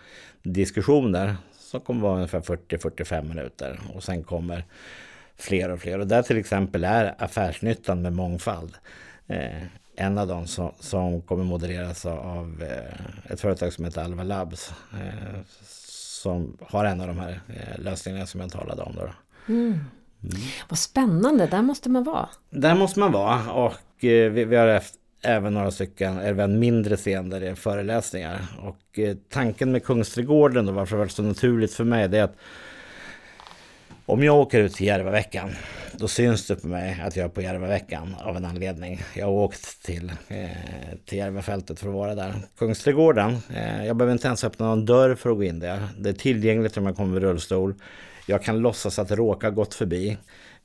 [0.43, 4.65] diskussioner som kommer vara ungefär 40-45 minuter och sen kommer
[5.43, 5.99] fler och fler.
[5.99, 8.75] Och där till exempel är affärsnyttan med mångfald
[9.27, 9.63] eh,
[9.97, 14.73] en av dem som, som kommer modereras av eh, ett företag som heter Alva Labs
[14.93, 15.41] eh,
[16.23, 18.95] som har en av de här eh, lösningarna som jag talade om.
[18.95, 19.03] Då.
[19.49, 19.71] Mm.
[20.23, 20.37] Mm.
[20.69, 22.29] Vad spännande, där måste man vara.
[22.51, 26.97] Där måste man vara och eh, vi, vi har haft även några stycken, även mindre
[26.97, 28.41] scen där det är föreläsningar.
[28.63, 32.25] Och eh, tanken med Kungsträdgården och varför det var så naturligt för mig det är
[32.25, 32.37] att
[34.13, 35.51] om jag åker ut till Järvaveckan,
[35.93, 39.03] då syns det på mig att jag är på Järvaveckan av en anledning.
[39.17, 40.49] Jag har åkt till, eh,
[41.05, 42.35] till Järvafältet för att vara där.
[42.59, 45.89] Kungsträdgården, eh, jag behöver inte ens öppna någon dörr för att gå in där.
[45.99, 47.75] Det är tillgängligt om jag kommer med rullstol.
[48.27, 50.17] Jag kan låtsas att råka gått förbi.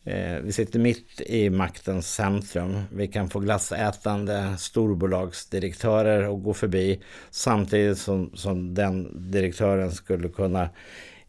[0.03, 2.81] Eh, vi sitter mitt i maktens centrum.
[2.91, 10.69] Vi kan få glassätande storbolagsdirektörer och gå förbi samtidigt som, som den direktören skulle kunna,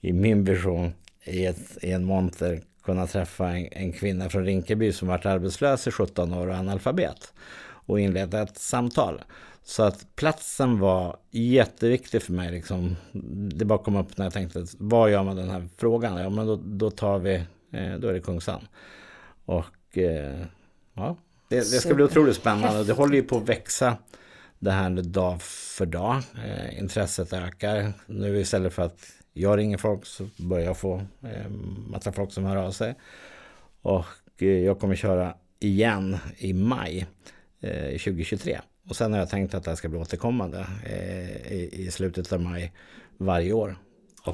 [0.01, 0.93] i min vision,
[1.29, 5.87] i, ett, i en monter kunna träffa en, en, kvinna från Rinkeby som varit arbetslös
[5.87, 9.23] i 17 år och analfabet och inleda ett samtal.
[9.63, 12.51] Så att platsen var jätteviktig för mig.
[12.53, 12.97] Liksom.
[13.53, 16.17] Det bara kom upp när jag tänkte, vad gör man den här frågan?
[16.17, 17.35] Ja, men då, då tar vi,
[17.73, 18.69] eh, då är det Kungsan.
[19.45, 20.45] Och eh,
[20.95, 21.17] ja,
[21.49, 22.85] det, det ska bli otroligt spännande.
[22.85, 23.97] Det håller ju på att växa
[24.59, 26.23] det här dag för dag.
[26.45, 27.93] Eh, intresset ökar.
[28.07, 31.51] Nu istället för att jag ringer folk så börjar jag få eh,
[31.89, 32.95] massa folk som hör av sig.
[33.83, 34.05] Och
[34.39, 37.07] eh, jag kommer köra igen i maj
[37.61, 38.61] eh, 2023.
[38.89, 42.33] Och sen har jag tänkt att det här ska bli återkommande eh, i, i slutet
[42.33, 42.73] av maj
[43.17, 43.77] varje år.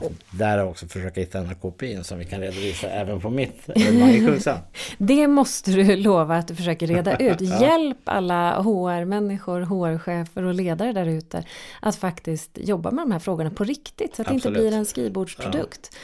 [0.02, 3.68] Och där också försöka hitta den här kopien som vi kan redovisa även på mitt
[3.68, 4.40] evenemang
[4.98, 7.40] Det måste du lova att du försöker reda ut.
[7.60, 11.44] Hjälp alla HR-människor, HR-chefer och ledare där ute
[11.80, 14.16] att faktiskt jobba med de här frågorna på riktigt.
[14.16, 14.42] Så att Absolut.
[14.42, 15.90] det inte blir en skrivbordsprodukt.
[15.92, 15.98] Ja.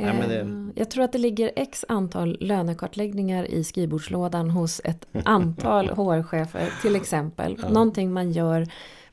[0.00, 0.40] Ja, det...
[0.40, 6.72] Eh, jag tror att det ligger x antal lönekartläggningar i skrivbordslådan hos ett antal HR-chefer
[6.82, 7.58] till exempel.
[7.62, 7.68] Ja.
[7.68, 8.68] Någonting man gör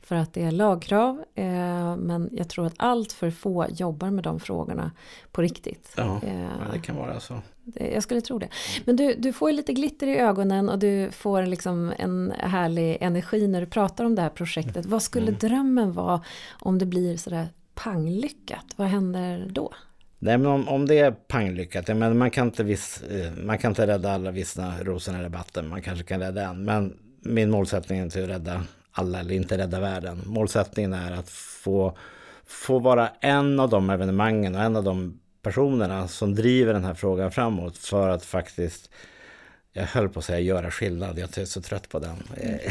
[0.05, 1.23] för att det är lagkrav.
[1.35, 4.91] Eh, men jag tror att allt för få jobbar med de frågorna
[5.31, 5.93] på riktigt.
[5.97, 7.41] Ja, eh, det kan vara så.
[7.73, 8.49] jag skulle tro det.
[8.85, 13.47] Men du, du får lite glitter i ögonen och du får liksom en härlig energi
[13.47, 14.85] när du pratar om det här projektet.
[14.85, 15.39] Vad skulle mm.
[15.39, 16.21] drömmen vara
[16.59, 18.65] om det blir sådär panglyckat?
[18.75, 19.73] Vad händer då?
[20.19, 23.71] Nej men om, om det är panglyckat, men man kan inte, viss, eh, man kan
[23.71, 25.69] inte rädda alla vissna rosorna i debatten.
[25.69, 26.63] Man kanske kan rädda en.
[26.63, 28.63] Men min målsättning är inte att rädda
[28.97, 30.21] alla eller inte rädda världen.
[30.25, 31.97] Målsättningen är att få,
[32.45, 36.93] få vara en av de evenemangen och en av de personerna som driver den här
[36.93, 38.89] frågan framåt för att faktiskt
[39.73, 42.15] jag höll på att säga göra skillnad, jag är så trött på den.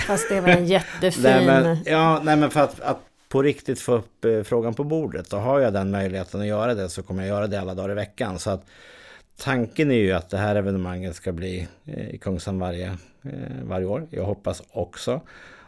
[0.06, 1.22] Fast det var en jättefin...
[1.22, 2.98] nej, men, ja, nej men för att, att
[3.28, 5.32] på riktigt få upp eh, frågan på bordet.
[5.32, 7.90] Och har jag den möjligheten att göra det så kommer jag göra det alla dagar
[7.90, 8.38] i veckan.
[8.38, 8.66] Så att
[9.36, 12.86] tanken är ju att det här evenemanget ska bli eh, i Kungshamn varje,
[13.22, 14.06] eh, varje år.
[14.10, 15.20] Jag hoppas också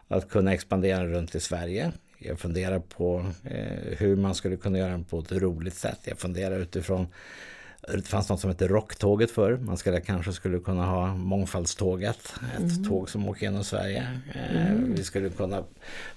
[0.08, 1.92] att kunna expandera runt i Sverige.
[2.18, 3.32] Jag funderar på
[3.98, 6.00] hur man skulle kunna göra det på ett roligt sätt.
[6.04, 7.06] Jag funderar utifrån
[7.88, 9.56] det fanns något som hette Rocktåget förr.
[9.56, 12.34] Man skulle kanske skulle kunna ha Mångfaldståget.
[12.54, 12.84] Ett mm.
[12.84, 14.08] tåg som åker genom Sverige.
[14.34, 14.94] Eh, mm.
[14.94, 15.64] Vi skulle kunna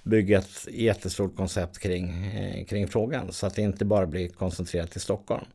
[0.04, 3.32] bygga ett jättestort koncept kring, eh, kring frågan.
[3.32, 5.46] Så att det inte bara blir koncentrerat till Stockholm.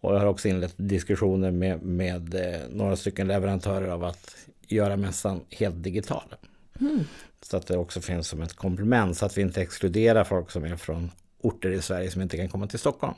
[0.00, 4.36] Och jag har också inlett diskussioner med, med eh, några stycken leverantörer av att
[4.68, 6.34] göra mässan helt digital.
[6.80, 7.04] Mm.
[7.44, 9.16] Så att det också finns som ett komplement.
[9.16, 12.48] Så att vi inte exkluderar folk som är från orter i Sverige som inte kan
[12.48, 13.14] komma till Stockholm.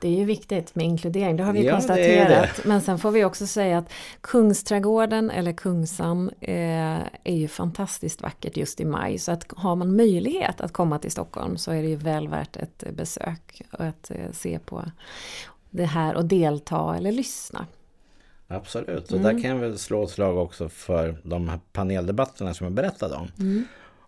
[0.00, 2.28] Det är ju viktigt med inkludering, det har vi ja, konstaterat.
[2.28, 2.68] Det det.
[2.68, 8.56] Men sen får vi också säga att Kungsträdgården eller Kungshamn eh, är ju fantastiskt vackert
[8.56, 9.18] just i maj.
[9.18, 12.56] Så att har man möjlighet att komma till Stockholm så är det ju väl värt
[12.56, 14.84] ett besök och att eh, se på
[15.70, 17.66] det här och delta eller lyssna.
[18.48, 19.22] Absolut, och mm.
[19.22, 23.14] där kan jag väl slå ett slag också för de här paneldebatterna som jag berättade
[23.14, 23.28] om.
[23.38, 23.64] Mm.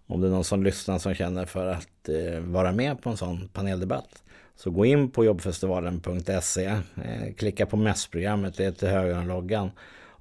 [0.07, 3.17] Om det är någon som lyssnar som känner för att eh, vara med på en
[3.17, 4.23] sån paneldebatt
[4.57, 9.71] så gå in på jobbfestivalen.se, eh, klicka på mässprogrammet, det är till höger om loggan.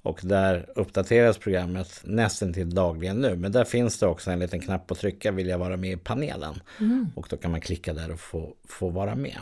[0.06, 3.36] Och där uppdateras programmet nästan till dagligen nu.
[3.36, 5.96] Men där finns det också en liten knapp att trycka, vill jag vara med i
[5.96, 6.54] panelen?
[6.80, 7.06] Mm.
[7.14, 9.38] Och då kan man klicka där och få, få vara med.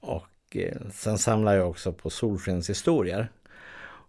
[0.00, 3.30] Och eh, sen samlar jag också på solskenshistorier.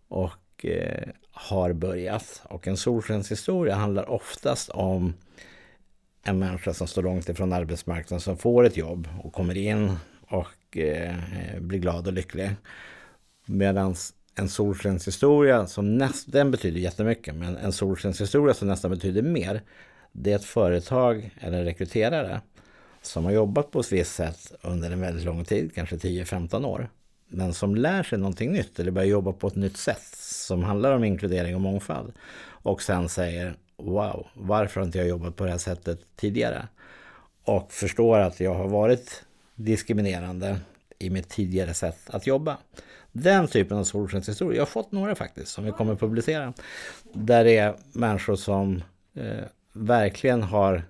[0.07, 2.41] Och eh, har börjat.
[2.43, 5.13] Och en solskenshistoria handlar oftast om
[6.23, 9.95] en människa som står långt ifrån arbetsmarknaden som får ett jobb och kommer in
[10.27, 11.15] och eh,
[11.59, 12.49] blir glad och lycklig.
[13.45, 13.95] Medan
[14.35, 19.61] en solskenshistoria som nästan, den betyder jättemycket, men en solskenshistoria som nästan betyder mer,
[20.11, 22.41] det är ett företag eller en rekryterare
[23.01, 26.89] som har jobbat på ett visst sätt under en väldigt lång tid, kanske 10-15 år,
[27.27, 30.95] men som lär sig någonting nytt eller börjar jobba på ett nytt sätt som handlar
[30.95, 32.13] om inkludering och mångfald
[32.45, 36.67] och sen säger Wow, varför har inte jag jobbat på det här sättet tidigare?
[37.43, 39.23] Och förstår att jag har varit
[39.55, 40.59] diskriminerande
[40.99, 42.57] i mitt tidigare sätt att jobba.
[43.11, 46.53] Den typen av solskenshistorier, jag har fått några faktiskt som vi kommer att publicera.
[47.13, 48.83] Där det är människor som
[49.15, 50.83] eh, verkligen har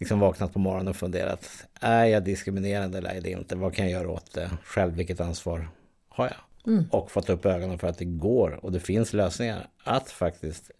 [0.00, 1.66] liksom vaknat på morgonen och funderat.
[1.80, 3.56] Är jag diskriminerande eller är det inte?
[3.56, 4.50] Vad kan jag göra åt det?
[4.64, 5.68] Själv, vilket ansvar
[6.08, 6.72] har jag?
[6.72, 6.84] Mm.
[6.90, 10.70] Och fått upp ögonen för att det går och det finns lösningar att faktiskt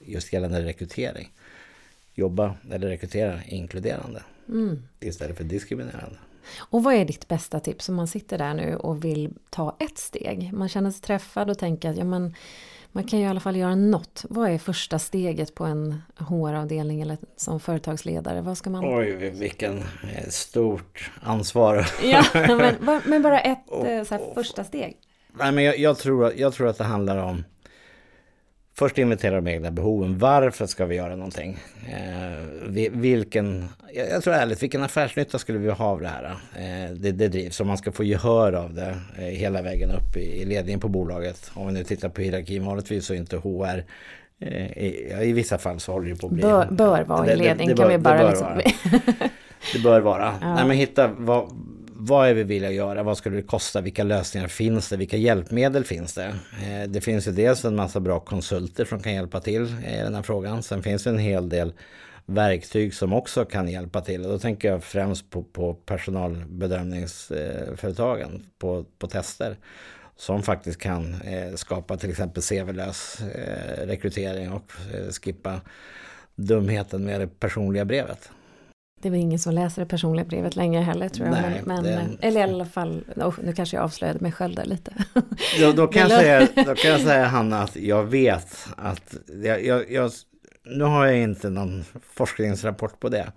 [0.00, 1.32] just gällande rekrytering
[2.14, 4.82] jobba eller rekrytera inkluderande mm.
[5.00, 6.16] istället för diskriminerande.
[6.58, 9.98] Och vad är ditt bästa tips om man sitter där nu och vill ta ett
[9.98, 10.52] steg?
[10.52, 12.34] Man känner sig träffad och tänker att ja, men,
[12.92, 14.24] man kan ju i alla fall göra något.
[14.28, 18.40] Vad är första steget på en HR-avdelning eller som företagsledare?
[18.40, 18.84] Vad ska man...
[18.84, 21.86] Oj, vilken eh, stort ansvar.
[22.02, 22.24] ja,
[22.80, 24.96] men, men bara ett eh, så första steg.
[25.32, 27.44] Nej, men jag, jag, tror, jag tror att det handlar om
[28.74, 30.18] Först inventera de egna behoven.
[30.18, 31.58] Varför ska vi göra någonting?
[31.88, 33.68] Eh, vilken,
[34.12, 36.24] jag tror ärligt, vilken affärsnytta skulle vi ha av det här?
[36.56, 40.16] Eh, det, det drivs, om man ska få gehör av det eh, hela vägen upp
[40.16, 41.50] i, i ledningen på bolaget.
[41.54, 43.84] Om vi nu tittar på hierarkin, vanligtvis så är inte HR
[44.40, 46.42] eh, i, I vissa fall så håller det på att bli...
[46.42, 48.46] Bör, bör vara i ledning, det, det, det kan bör, vi bara det liksom...
[48.46, 48.62] Vara.
[49.72, 50.34] det bör vara.
[50.40, 50.54] Ja.
[50.54, 51.50] Nej men hitta vad
[52.02, 53.02] vad är vi villiga att göra?
[53.02, 53.80] Vad skulle det kosta?
[53.80, 54.96] Vilka lösningar finns det?
[54.96, 56.34] Vilka hjälpmedel finns det?
[56.62, 60.14] Eh, det finns ju dels en massa bra konsulter som kan hjälpa till i den
[60.14, 60.62] här frågan.
[60.62, 61.72] Sen finns det en hel del
[62.26, 64.24] verktyg som också kan hjälpa till.
[64.24, 69.56] Och då tänker jag främst på, på personalbedömningsföretagen, på, på tester
[70.16, 74.72] som faktiskt kan eh, skapa till exempel CV-lös eh, rekrytering och
[75.22, 75.60] skippa
[76.34, 78.30] dumheten med det personliga brevet.
[79.02, 81.36] Det är väl ingen som läser det personliga brevet längre heller tror jag.
[81.36, 84.64] Nej, men, men Eller i alla fall, oh, nu kanske jag avslöjade mig själv där
[84.64, 84.92] lite.
[85.60, 89.64] Då, då, kan, jag säga, då kan jag säga Hanna att jag vet att jag,
[89.64, 90.10] jag, jag,
[90.64, 91.84] nu har jag inte någon
[92.14, 93.32] forskningsrapport på det.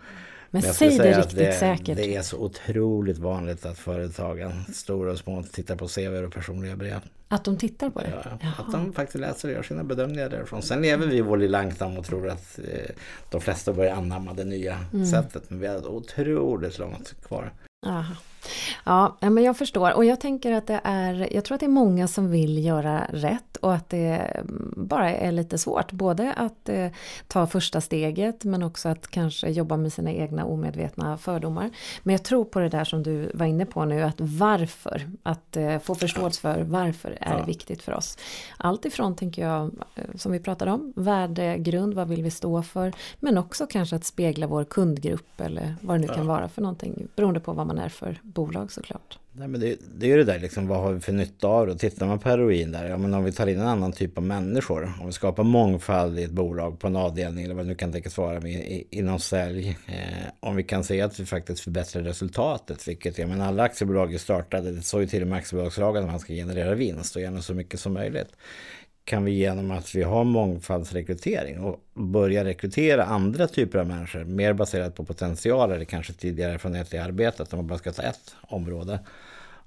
[0.53, 1.97] Men, Men säg det riktigt det, säkert.
[1.97, 6.75] Det är så otroligt vanligt att företagen, stora och små, tittar på CV och personliga
[6.75, 6.99] brev.
[7.27, 8.37] Att de tittar på det?
[8.41, 10.61] Ja, att de faktiskt läser och gör sina bedömningar därifrån.
[10.61, 12.95] Sen lever vi i vår lilla ankdam och tror att eh,
[13.29, 15.05] de flesta börjar anamma det nya mm.
[15.05, 15.49] sättet.
[15.49, 17.51] Men vi har otroligt långt kvar.
[17.85, 18.15] Aha.
[18.83, 19.93] Ja, men jag förstår.
[19.93, 23.07] Och jag tänker att det är, jag tror att det är många som vill göra
[23.09, 24.43] rätt och att det
[24.75, 25.91] bara är lite svårt.
[25.91, 26.87] Både att eh,
[27.27, 31.69] ta första steget men också att kanske jobba med sina egna omedvetna fördomar.
[32.03, 35.09] Men jag tror på det där som du var inne på nu, att varför?
[35.23, 38.17] Att eh, få förståelse för varför är det viktigt för oss.
[38.57, 42.93] Allt ifrån, tänker jag, eh, som vi pratade om, värdegrund, vad vill vi stå för?
[43.19, 47.07] Men också kanske att spegla vår kundgrupp eller vad det nu kan vara för någonting,
[47.15, 49.19] beroende på vad man är för bolag såklart.
[49.35, 51.67] Nej, men det, det är ju det där liksom, vad har vi för nytta av
[51.67, 51.77] det?
[51.77, 54.23] Tittar man på heroin där, ja men om vi tar in en annan typ av
[54.23, 57.75] människor, om vi skapar mångfald i ett bolag på en avdelning eller vad det nu
[57.75, 62.03] kan tänkas vara med, inom sälj, eh, om vi kan se att vi faktiskt förbättrar
[62.03, 66.03] resultatet, vilket jag menar alla aktiebolag är startade, det står ju till och med aktiebolagslagen
[66.03, 68.29] att man ska generera vinst och gärna så mycket som möjligt
[69.05, 74.53] kan vi genom att vi har mångfaldsrekrytering och börja rekrytera andra typer av människor, mer
[74.53, 78.35] baserat på potential eller kanske tidigare erfarenhet i arbetet, om man bara ska ta ett
[78.41, 78.99] område.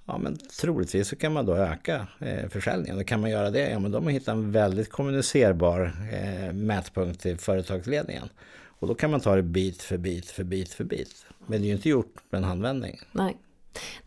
[0.05, 2.99] Ja, men troligtvis så kan man då öka eh, försäljningen.
[2.99, 6.53] Och kan man göra det, ja men då har man hittat en väldigt kommunicerbar eh,
[6.53, 8.29] mätpunkt till företagsledningen.
[8.79, 11.27] Och då kan man ta det bit för bit för bit för bit.
[11.47, 13.01] Men det är ju inte gjort med en handvändning.
[13.13, 13.37] Nej.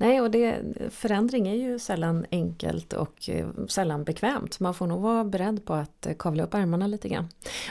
[0.01, 4.59] Nej, och det, förändring är ju sällan enkelt och eh, sällan bekvämt.
[4.59, 7.27] Man får nog vara beredd på att eh, kavla upp armarna lite grann.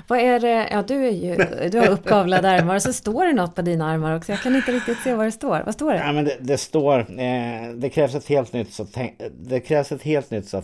[0.06, 1.36] Vad är det, ja du, är ju,
[1.70, 4.32] du har uppkavlade armar och så står det något på dina armar också.
[4.32, 5.62] Jag kan inte riktigt se vad det står.
[5.64, 5.98] Vad står det?
[5.98, 8.86] Ja, men det, det står, eh, det krävs ett helt nytt så
[9.40, 10.62] det krävs ett helt nytt så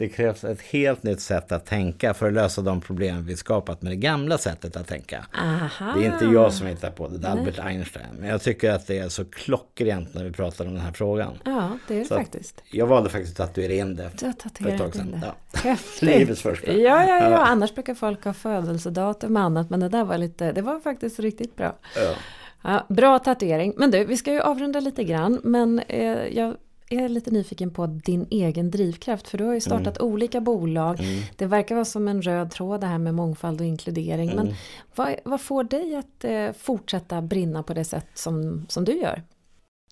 [0.00, 3.82] det krävs ett helt nytt sätt att tänka för att lösa de problem vi skapat
[3.82, 5.26] med det gamla sättet att tänka.
[5.34, 5.92] Aha.
[5.96, 8.06] Det är inte jag som hittar på det, det är Albert Einstein.
[8.18, 11.38] Men jag tycker att det är så klockrent när vi pratar om den här frågan.
[11.44, 12.62] Ja, det är det så faktiskt.
[12.70, 15.24] Jag valde faktiskt att tatuera in det för ett tag sedan.
[15.64, 15.76] Ja.
[16.00, 16.72] Livets första.
[16.72, 19.70] Ja, ja, ja, annars brukar folk ha födelsedatum och annat.
[19.70, 21.76] Men det där var lite, det var faktiskt riktigt bra.
[21.96, 22.14] Ja.
[22.62, 23.74] Ja, bra tatuering.
[23.76, 25.40] Men du, vi ska ju avrunda lite grann.
[25.44, 26.56] Men eh, jag
[26.90, 29.28] är lite nyfiken på din egen drivkraft.
[29.28, 30.12] För du har ju startat mm.
[30.12, 31.00] olika bolag.
[31.00, 31.22] Mm.
[31.36, 34.30] Det verkar vara som en röd tråd det här med mångfald och inkludering.
[34.30, 34.44] Mm.
[34.44, 34.54] Men
[34.94, 39.22] vad, vad, får dig att eh, fortsätta brinna på det sätt som, som du gör?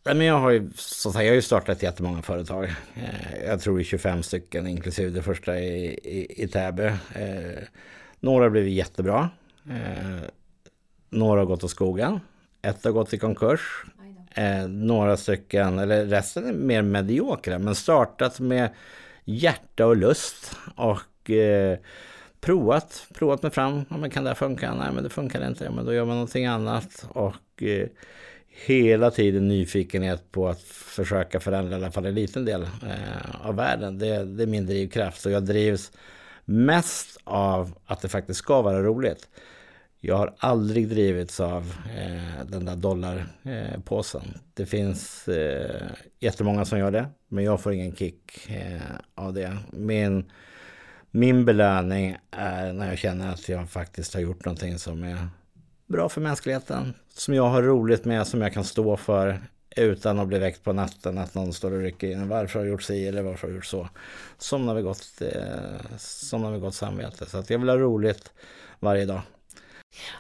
[0.05, 2.65] Men jag, har ju, så jag har ju startat jättemånga företag.
[2.95, 6.85] Eh, jag tror det är 25 stycken inklusive det första i, i, i Täby.
[6.85, 7.63] Eh,
[8.21, 9.31] några har blivit jättebra.
[11.11, 12.21] Några har gått åt skogen.
[12.63, 13.85] Ett har gått i konkurs.
[14.39, 18.71] Eh, några stycken, eller resten är mer mediokra, men startat med
[19.25, 21.79] hjärta och lust och eh,
[22.41, 23.85] provat, provat mig fram.
[23.91, 24.75] Ja, men kan det här funka?
[24.75, 25.65] Nej, men det funkar inte.
[25.65, 27.07] Ja, men då gör man någonting annat.
[27.09, 27.87] Och eh,
[28.67, 33.57] hela tiden nyfikenhet på att försöka förändra i alla fall en liten del eh, av
[33.57, 33.99] världen.
[33.99, 35.21] Det, det är min drivkraft.
[35.21, 35.93] Så jag drivs
[36.45, 39.29] mest av att det faktiskt ska vara roligt.
[40.01, 44.23] Jag har aldrig drivits av eh, den där dollarpåsen.
[44.35, 45.87] Eh, det finns eh,
[46.19, 48.81] jättemånga som gör det, men jag får ingen kick eh,
[49.15, 49.57] av det.
[49.71, 50.33] Min,
[51.11, 55.29] min belöning är när jag känner att jag faktiskt har gjort någonting som är
[55.87, 59.41] bra för mänskligheten, som jag har roligt med, som jag kan stå för
[59.77, 62.29] utan att bli väckt på natten att någon står och rycker in.
[62.29, 63.89] Varför har du gjort si eller varför har du gjort så?
[64.39, 67.27] Somnar vi gott, eh, somnar vi gott samvete.
[67.27, 68.33] Så att jag vill ha roligt
[68.81, 69.21] varje dag.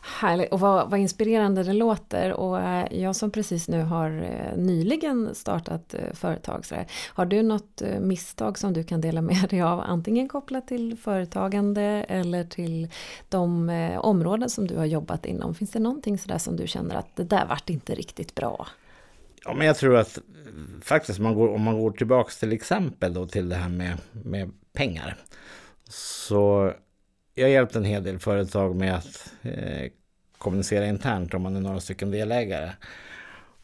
[0.02, 4.58] Härligt och vad, vad, inspirerande det låter och eh, jag som precis nu har eh,
[4.58, 6.74] nyligen startat eh, företag så
[7.08, 11.82] Har du något misstag som du kan dela med dig av antingen kopplat till företagande
[12.08, 12.88] eller till
[13.28, 15.54] de områden som du har jobbat inom?
[15.54, 18.66] Finns det någonting sådär som du känner att det där vart inte riktigt bra?
[19.44, 20.18] Ja men jag tror att
[20.82, 24.50] faktiskt man går, om man går tillbaks till exempel då till det här med, med
[24.72, 25.16] pengar
[25.88, 26.72] så
[27.39, 29.91] jag har hjälpt en hel del företag med att eh,
[30.39, 32.72] kommunicera internt om man är några stycken delägare.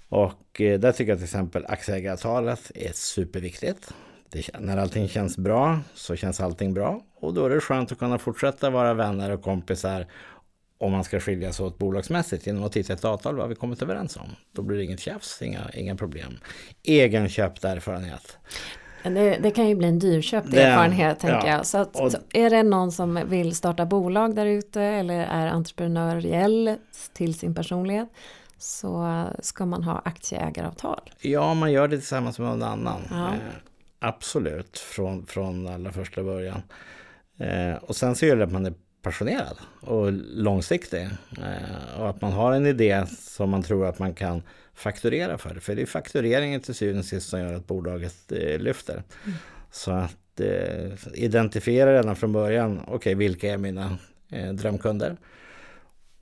[0.09, 3.95] Och eh, där tycker jag till exempel aktieägaravtalet är superviktigt.
[4.31, 7.99] Det, när allting känns bra så känns allting bra och då är det skönt att
[7.99, 10.07] kunna fortsätta vara vänner och kompisar
[10.79, 14.17] om man ska skiljas åt bolagsmässigt genom att titta ett avtal vad vi kommit överens
[14.17, 14.29] om.
[14.53, 16.39] Då blir det inget tjafs, inga, inga problem.
[16.83, 18.39] Egenköpt erfarenhet.
[19.05, 21.57] Det, det, kan ju bli en dyrköpt det, erfarenhet tänker ja.
[21.57, 21.67] jag.
[21.67, 26.77] Så att, och, är det någon som vill starta bolag där ute eller är entreprenöriell
[27.13, 28.09] till sin personlighet
[28.59, 31.01] så ska man ha aktieägaravtal.
[31.21, 33.01] Ja, man gör det tillsammans med någon annan.
[33.11, 33.27] Ja.
[33.27, 33.41] Eh,
[33.99, 36.63] absolut, från, från allra första början.
[37.39, 41.03] Eh, och sen så gäller det att man är passionerad och långsiktig.
[41.39, 44.43] Eh, och att man har en idé som man tror att man kan
[44.75, 45.55] fakturera för.
[45.55, 49.03] För det är faktureringen till syvende och sist som gör att bolaget eh, lyfter.
[49.25, 49.37] Mm.
[49.71, 53.99] Så att eh, identifiera redan från början, okej okay, vilka är mina
[54.31, 55.17] eh, drömkunder?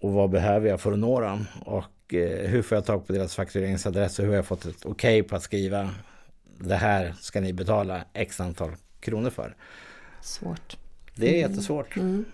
[0.00, 1.46] Och vad behöver jag för att nå dem?
[1.64, 1.84] Och
[2.44, 5.22] hur får jag tag på deras faktureringsadress och hur har jag fått ett okej okay
[5.22, 5.90] på att skriva
[6.58, 9.56] det här ska ni betala x antal kronor för.
[10.20, 10.76] Svårt.
[11.14, 11.50] Det är mm.
[11.50, 11.96] jättesvårt.
[11.96, 12.24] Mm.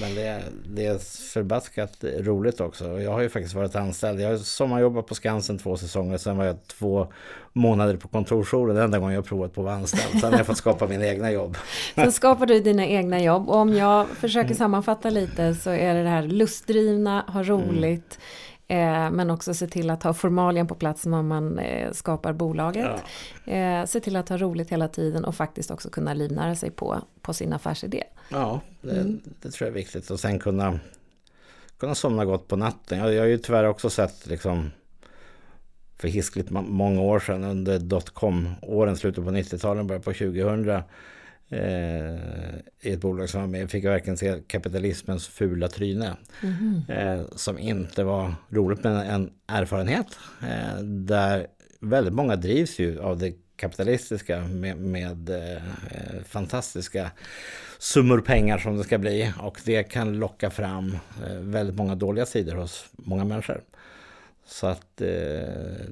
[0.00, 0.98] Men det är, det är
[1.32, 3.00] förbaskat roligt också.
[3.00, 4.20] Jag har ju faktiskt varit anställd.
[4.20, 6.18] Jag har sommarjobbat på Skansen två säsonger.
[6.18, 7.12] Sen var jag två
[7.52, 8.74] månader på kontorsjouren.
[8.74, 10.20] Den enda gången jag provat på att vara anställd.
[10.20, 11.56] Sen har jag fått skapa mina egna jobb.
[11.94, 13.48] Sen skapar du dina egna jobb.
[13.48, 18.18] Och om jag försöker sammanfatta lite så är det det här lustdrivna, ha roligt.
[18.18, 18.51] Mm
[19.12, 22.88] men också se till att ha formalien på plats när man eh, skapar bolaget.
[23.44, 23.52] Ja.
[23.52, 27.02] Eh, se till att ha roligt hela tiden och faktiskt också kunna livnära sig på,
[27.20, 28.04] på sin affärsidé.
[28.28, 29.20] Ja, det, mm.
[29.42, 30.10] det tror jag är viktigt.
[30.10, 30.80] Och sen kunna,
[31.78, 32.98] kunna somna gott på natten.
[32.98, 34.70] Jag, jag har ju tyvärr också sett liksom
[35.98, 40.80] för hiskligt många år sedan under dotcom-åren, slutet på 90-talet, början på 2000 eh,
[42.80, 46.16] i ett bolag som var med fick jag verkligen se kapitalismens fula tryne.
[46.42, 46.82] Mm.
[46.88, 50.06] Eh, som inte var roligt men en erfarenhet.
[50.42, 51.46] Eh, där
[51.80, 57.10] väldigt många drivs ju av det kapitalistiska med, med eh, fantastiska
[57.78, 59.32] summor pengar som det ska bli.
[59.40, 63.62] Och det kan locka fram eh, väldigt många dåliga sidor hos många människor.
[64.46, 65.06] Så att eh,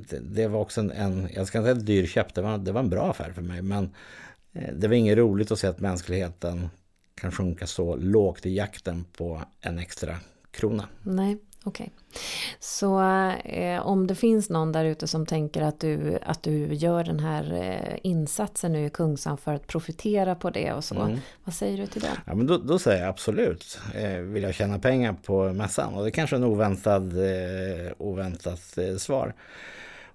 [0.09, 2.73] det, det, var också en, en, jag ska inte säga dyr köp, det var, det
[2.73, 3.63] var en bra affär för mig.
[3.63, 6.69] Men Eh, det var inget roligt att se att mänskligheten
[7.15, 10.17] kan sjunka så lågt i jakten på en extra
[10.51, 10.89] krona.
[11.03, 11.85] Nej, okej.
[11.85, 12.21] Okay.
[12.61, 13.01] Så
[13.45, 17.21] eh, om det finns någon där ute som tänker att du, att du gör den
[17.21, 20.95] här eh, insatsen nu i Kungsan för att profitera på det och så.
[20.95, 21.19] Mm.
[21.45, 22.23] Vad säger du till det?
[22.27, 23.79] Ja, men då, då säger jag absolut.
[23.95, 25.95] Eh, vill jag tjäna pengar på mässan?
[25.95, 29.35] Och det är kanske är en oväntad, eh, oväntat eh, svar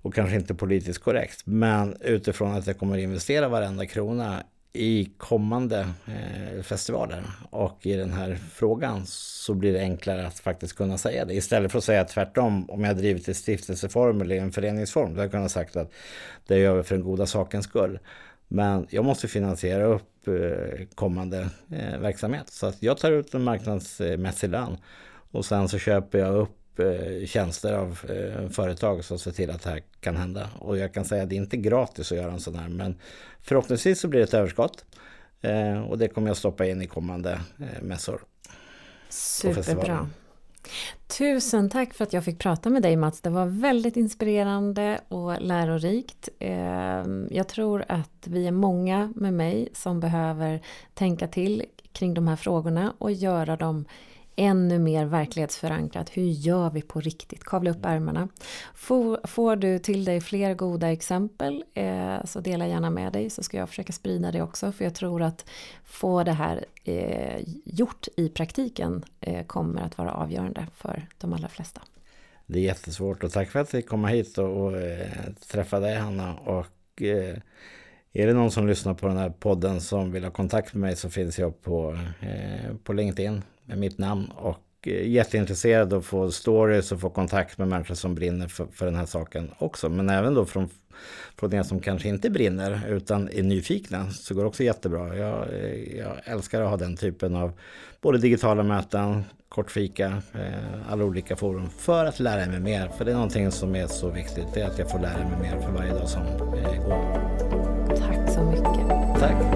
[0.06, 1.42] och kanske inte politiskt korrekt.
[1.46, 4.44] Men utifrån att jag kommer investera varenda krona
[4.74, 10.76] i kommande eh, festivaler och i den här frågan så blir det enklare att faktiskt
[10.76, 11.34] kunna säga det.
[11.34, 15.12] Istället för att säga tvärtom, om jag drivit i stiftelseform eller i en föreningsform, då
[15.12, 15.92] hade jag kunnat sagt att
[16.48, 18.00] det gör vi för den goda sakens skull.
[18.48, 22.50] Men jag måste finansiera upp eh, kommande eh, verksamhet.
[22.50, 24.78] Så att jag tar ut en marknadsmässig lön
[25.32, 26.65] och sen så köper jag upp
[27.26, 30.50] tjänster av eh, företag som ser till att det här kan hända.
[30.60, 32.96] Och jag kan säga att det är inte gratis att göra en sån här men
[33.42, 34.86] förhoppningsvis så blir det ett överskott.
[35.42, 37.40] Eh, och det kommer jag stoppa in i kommande
[37.82, 38.22] mässor.
[39.10, 40.10] Superbra.
[41.18, 43.22] Tusen tack för att jag fick prata med dig Mats.
[43.22, 46.30] Det var väldigt inspirerande och lärorikt.
[47.30, 50.62] Jag tror att vi är många med mig som behöver
[50.94, 51.64] tänka till
[51.96, 53.86] kring de här frågorna och göra dem
[54.36, 56.10] ännu mer verklighetsförankrat.
[56.10, 57.44] Hur gör vi på riktigt?
[57.44, 58.28] Kavla upp ärmarna.
[58.74, 63.44] Får, får du till dig fler goda exempel eh, så dela gärna med dig så
[63.44, 64.72] ska jag försöka sprida det också.
[64.72, 65.46] För jag tror att
[65.84, 71.48] få det här eh, gjort i praktiken eh, kommer att vara avgörande för de allra
[71.48, 71.82] flesta.
[72.46, 75.10] Det är jättesvårt och tack för att vi kom hit och, och eh,
[75.52, 76.34] träffa dig Hanna.
[76.34, 77.38] Och, eh,
[78.14, 80.96] är det någon som lyssnar på den här podden som vill ha kontakt med mig
[80.96, 86.32] så finns jag på, eh, på LinkedIn med mitt namn och eh, jätteintresserad att få
[86.32, 89.90] stories och få kontakt med människor som brinner för, för den här saken också.
[89.90, 90.70] Men även då från,
[91.38, 95.18] från er som kanske inte brinner utan är nyfikna så går det också jättebra.
[95.18, 97.52] Jag, eh, jag älskar att ha den typen av
[98.02, 102.88] både digitala möten, kortfika, eh, alla olika forum för att lära mig mer.
[102.98, 105.40] För det är någonting som är så viktigt, det är att jag får lära mig
[105.52, 106.56] mer för varje dag som går.
[107.96, 109.20] Tack så mycket.
[109.20, 109.55] Tack.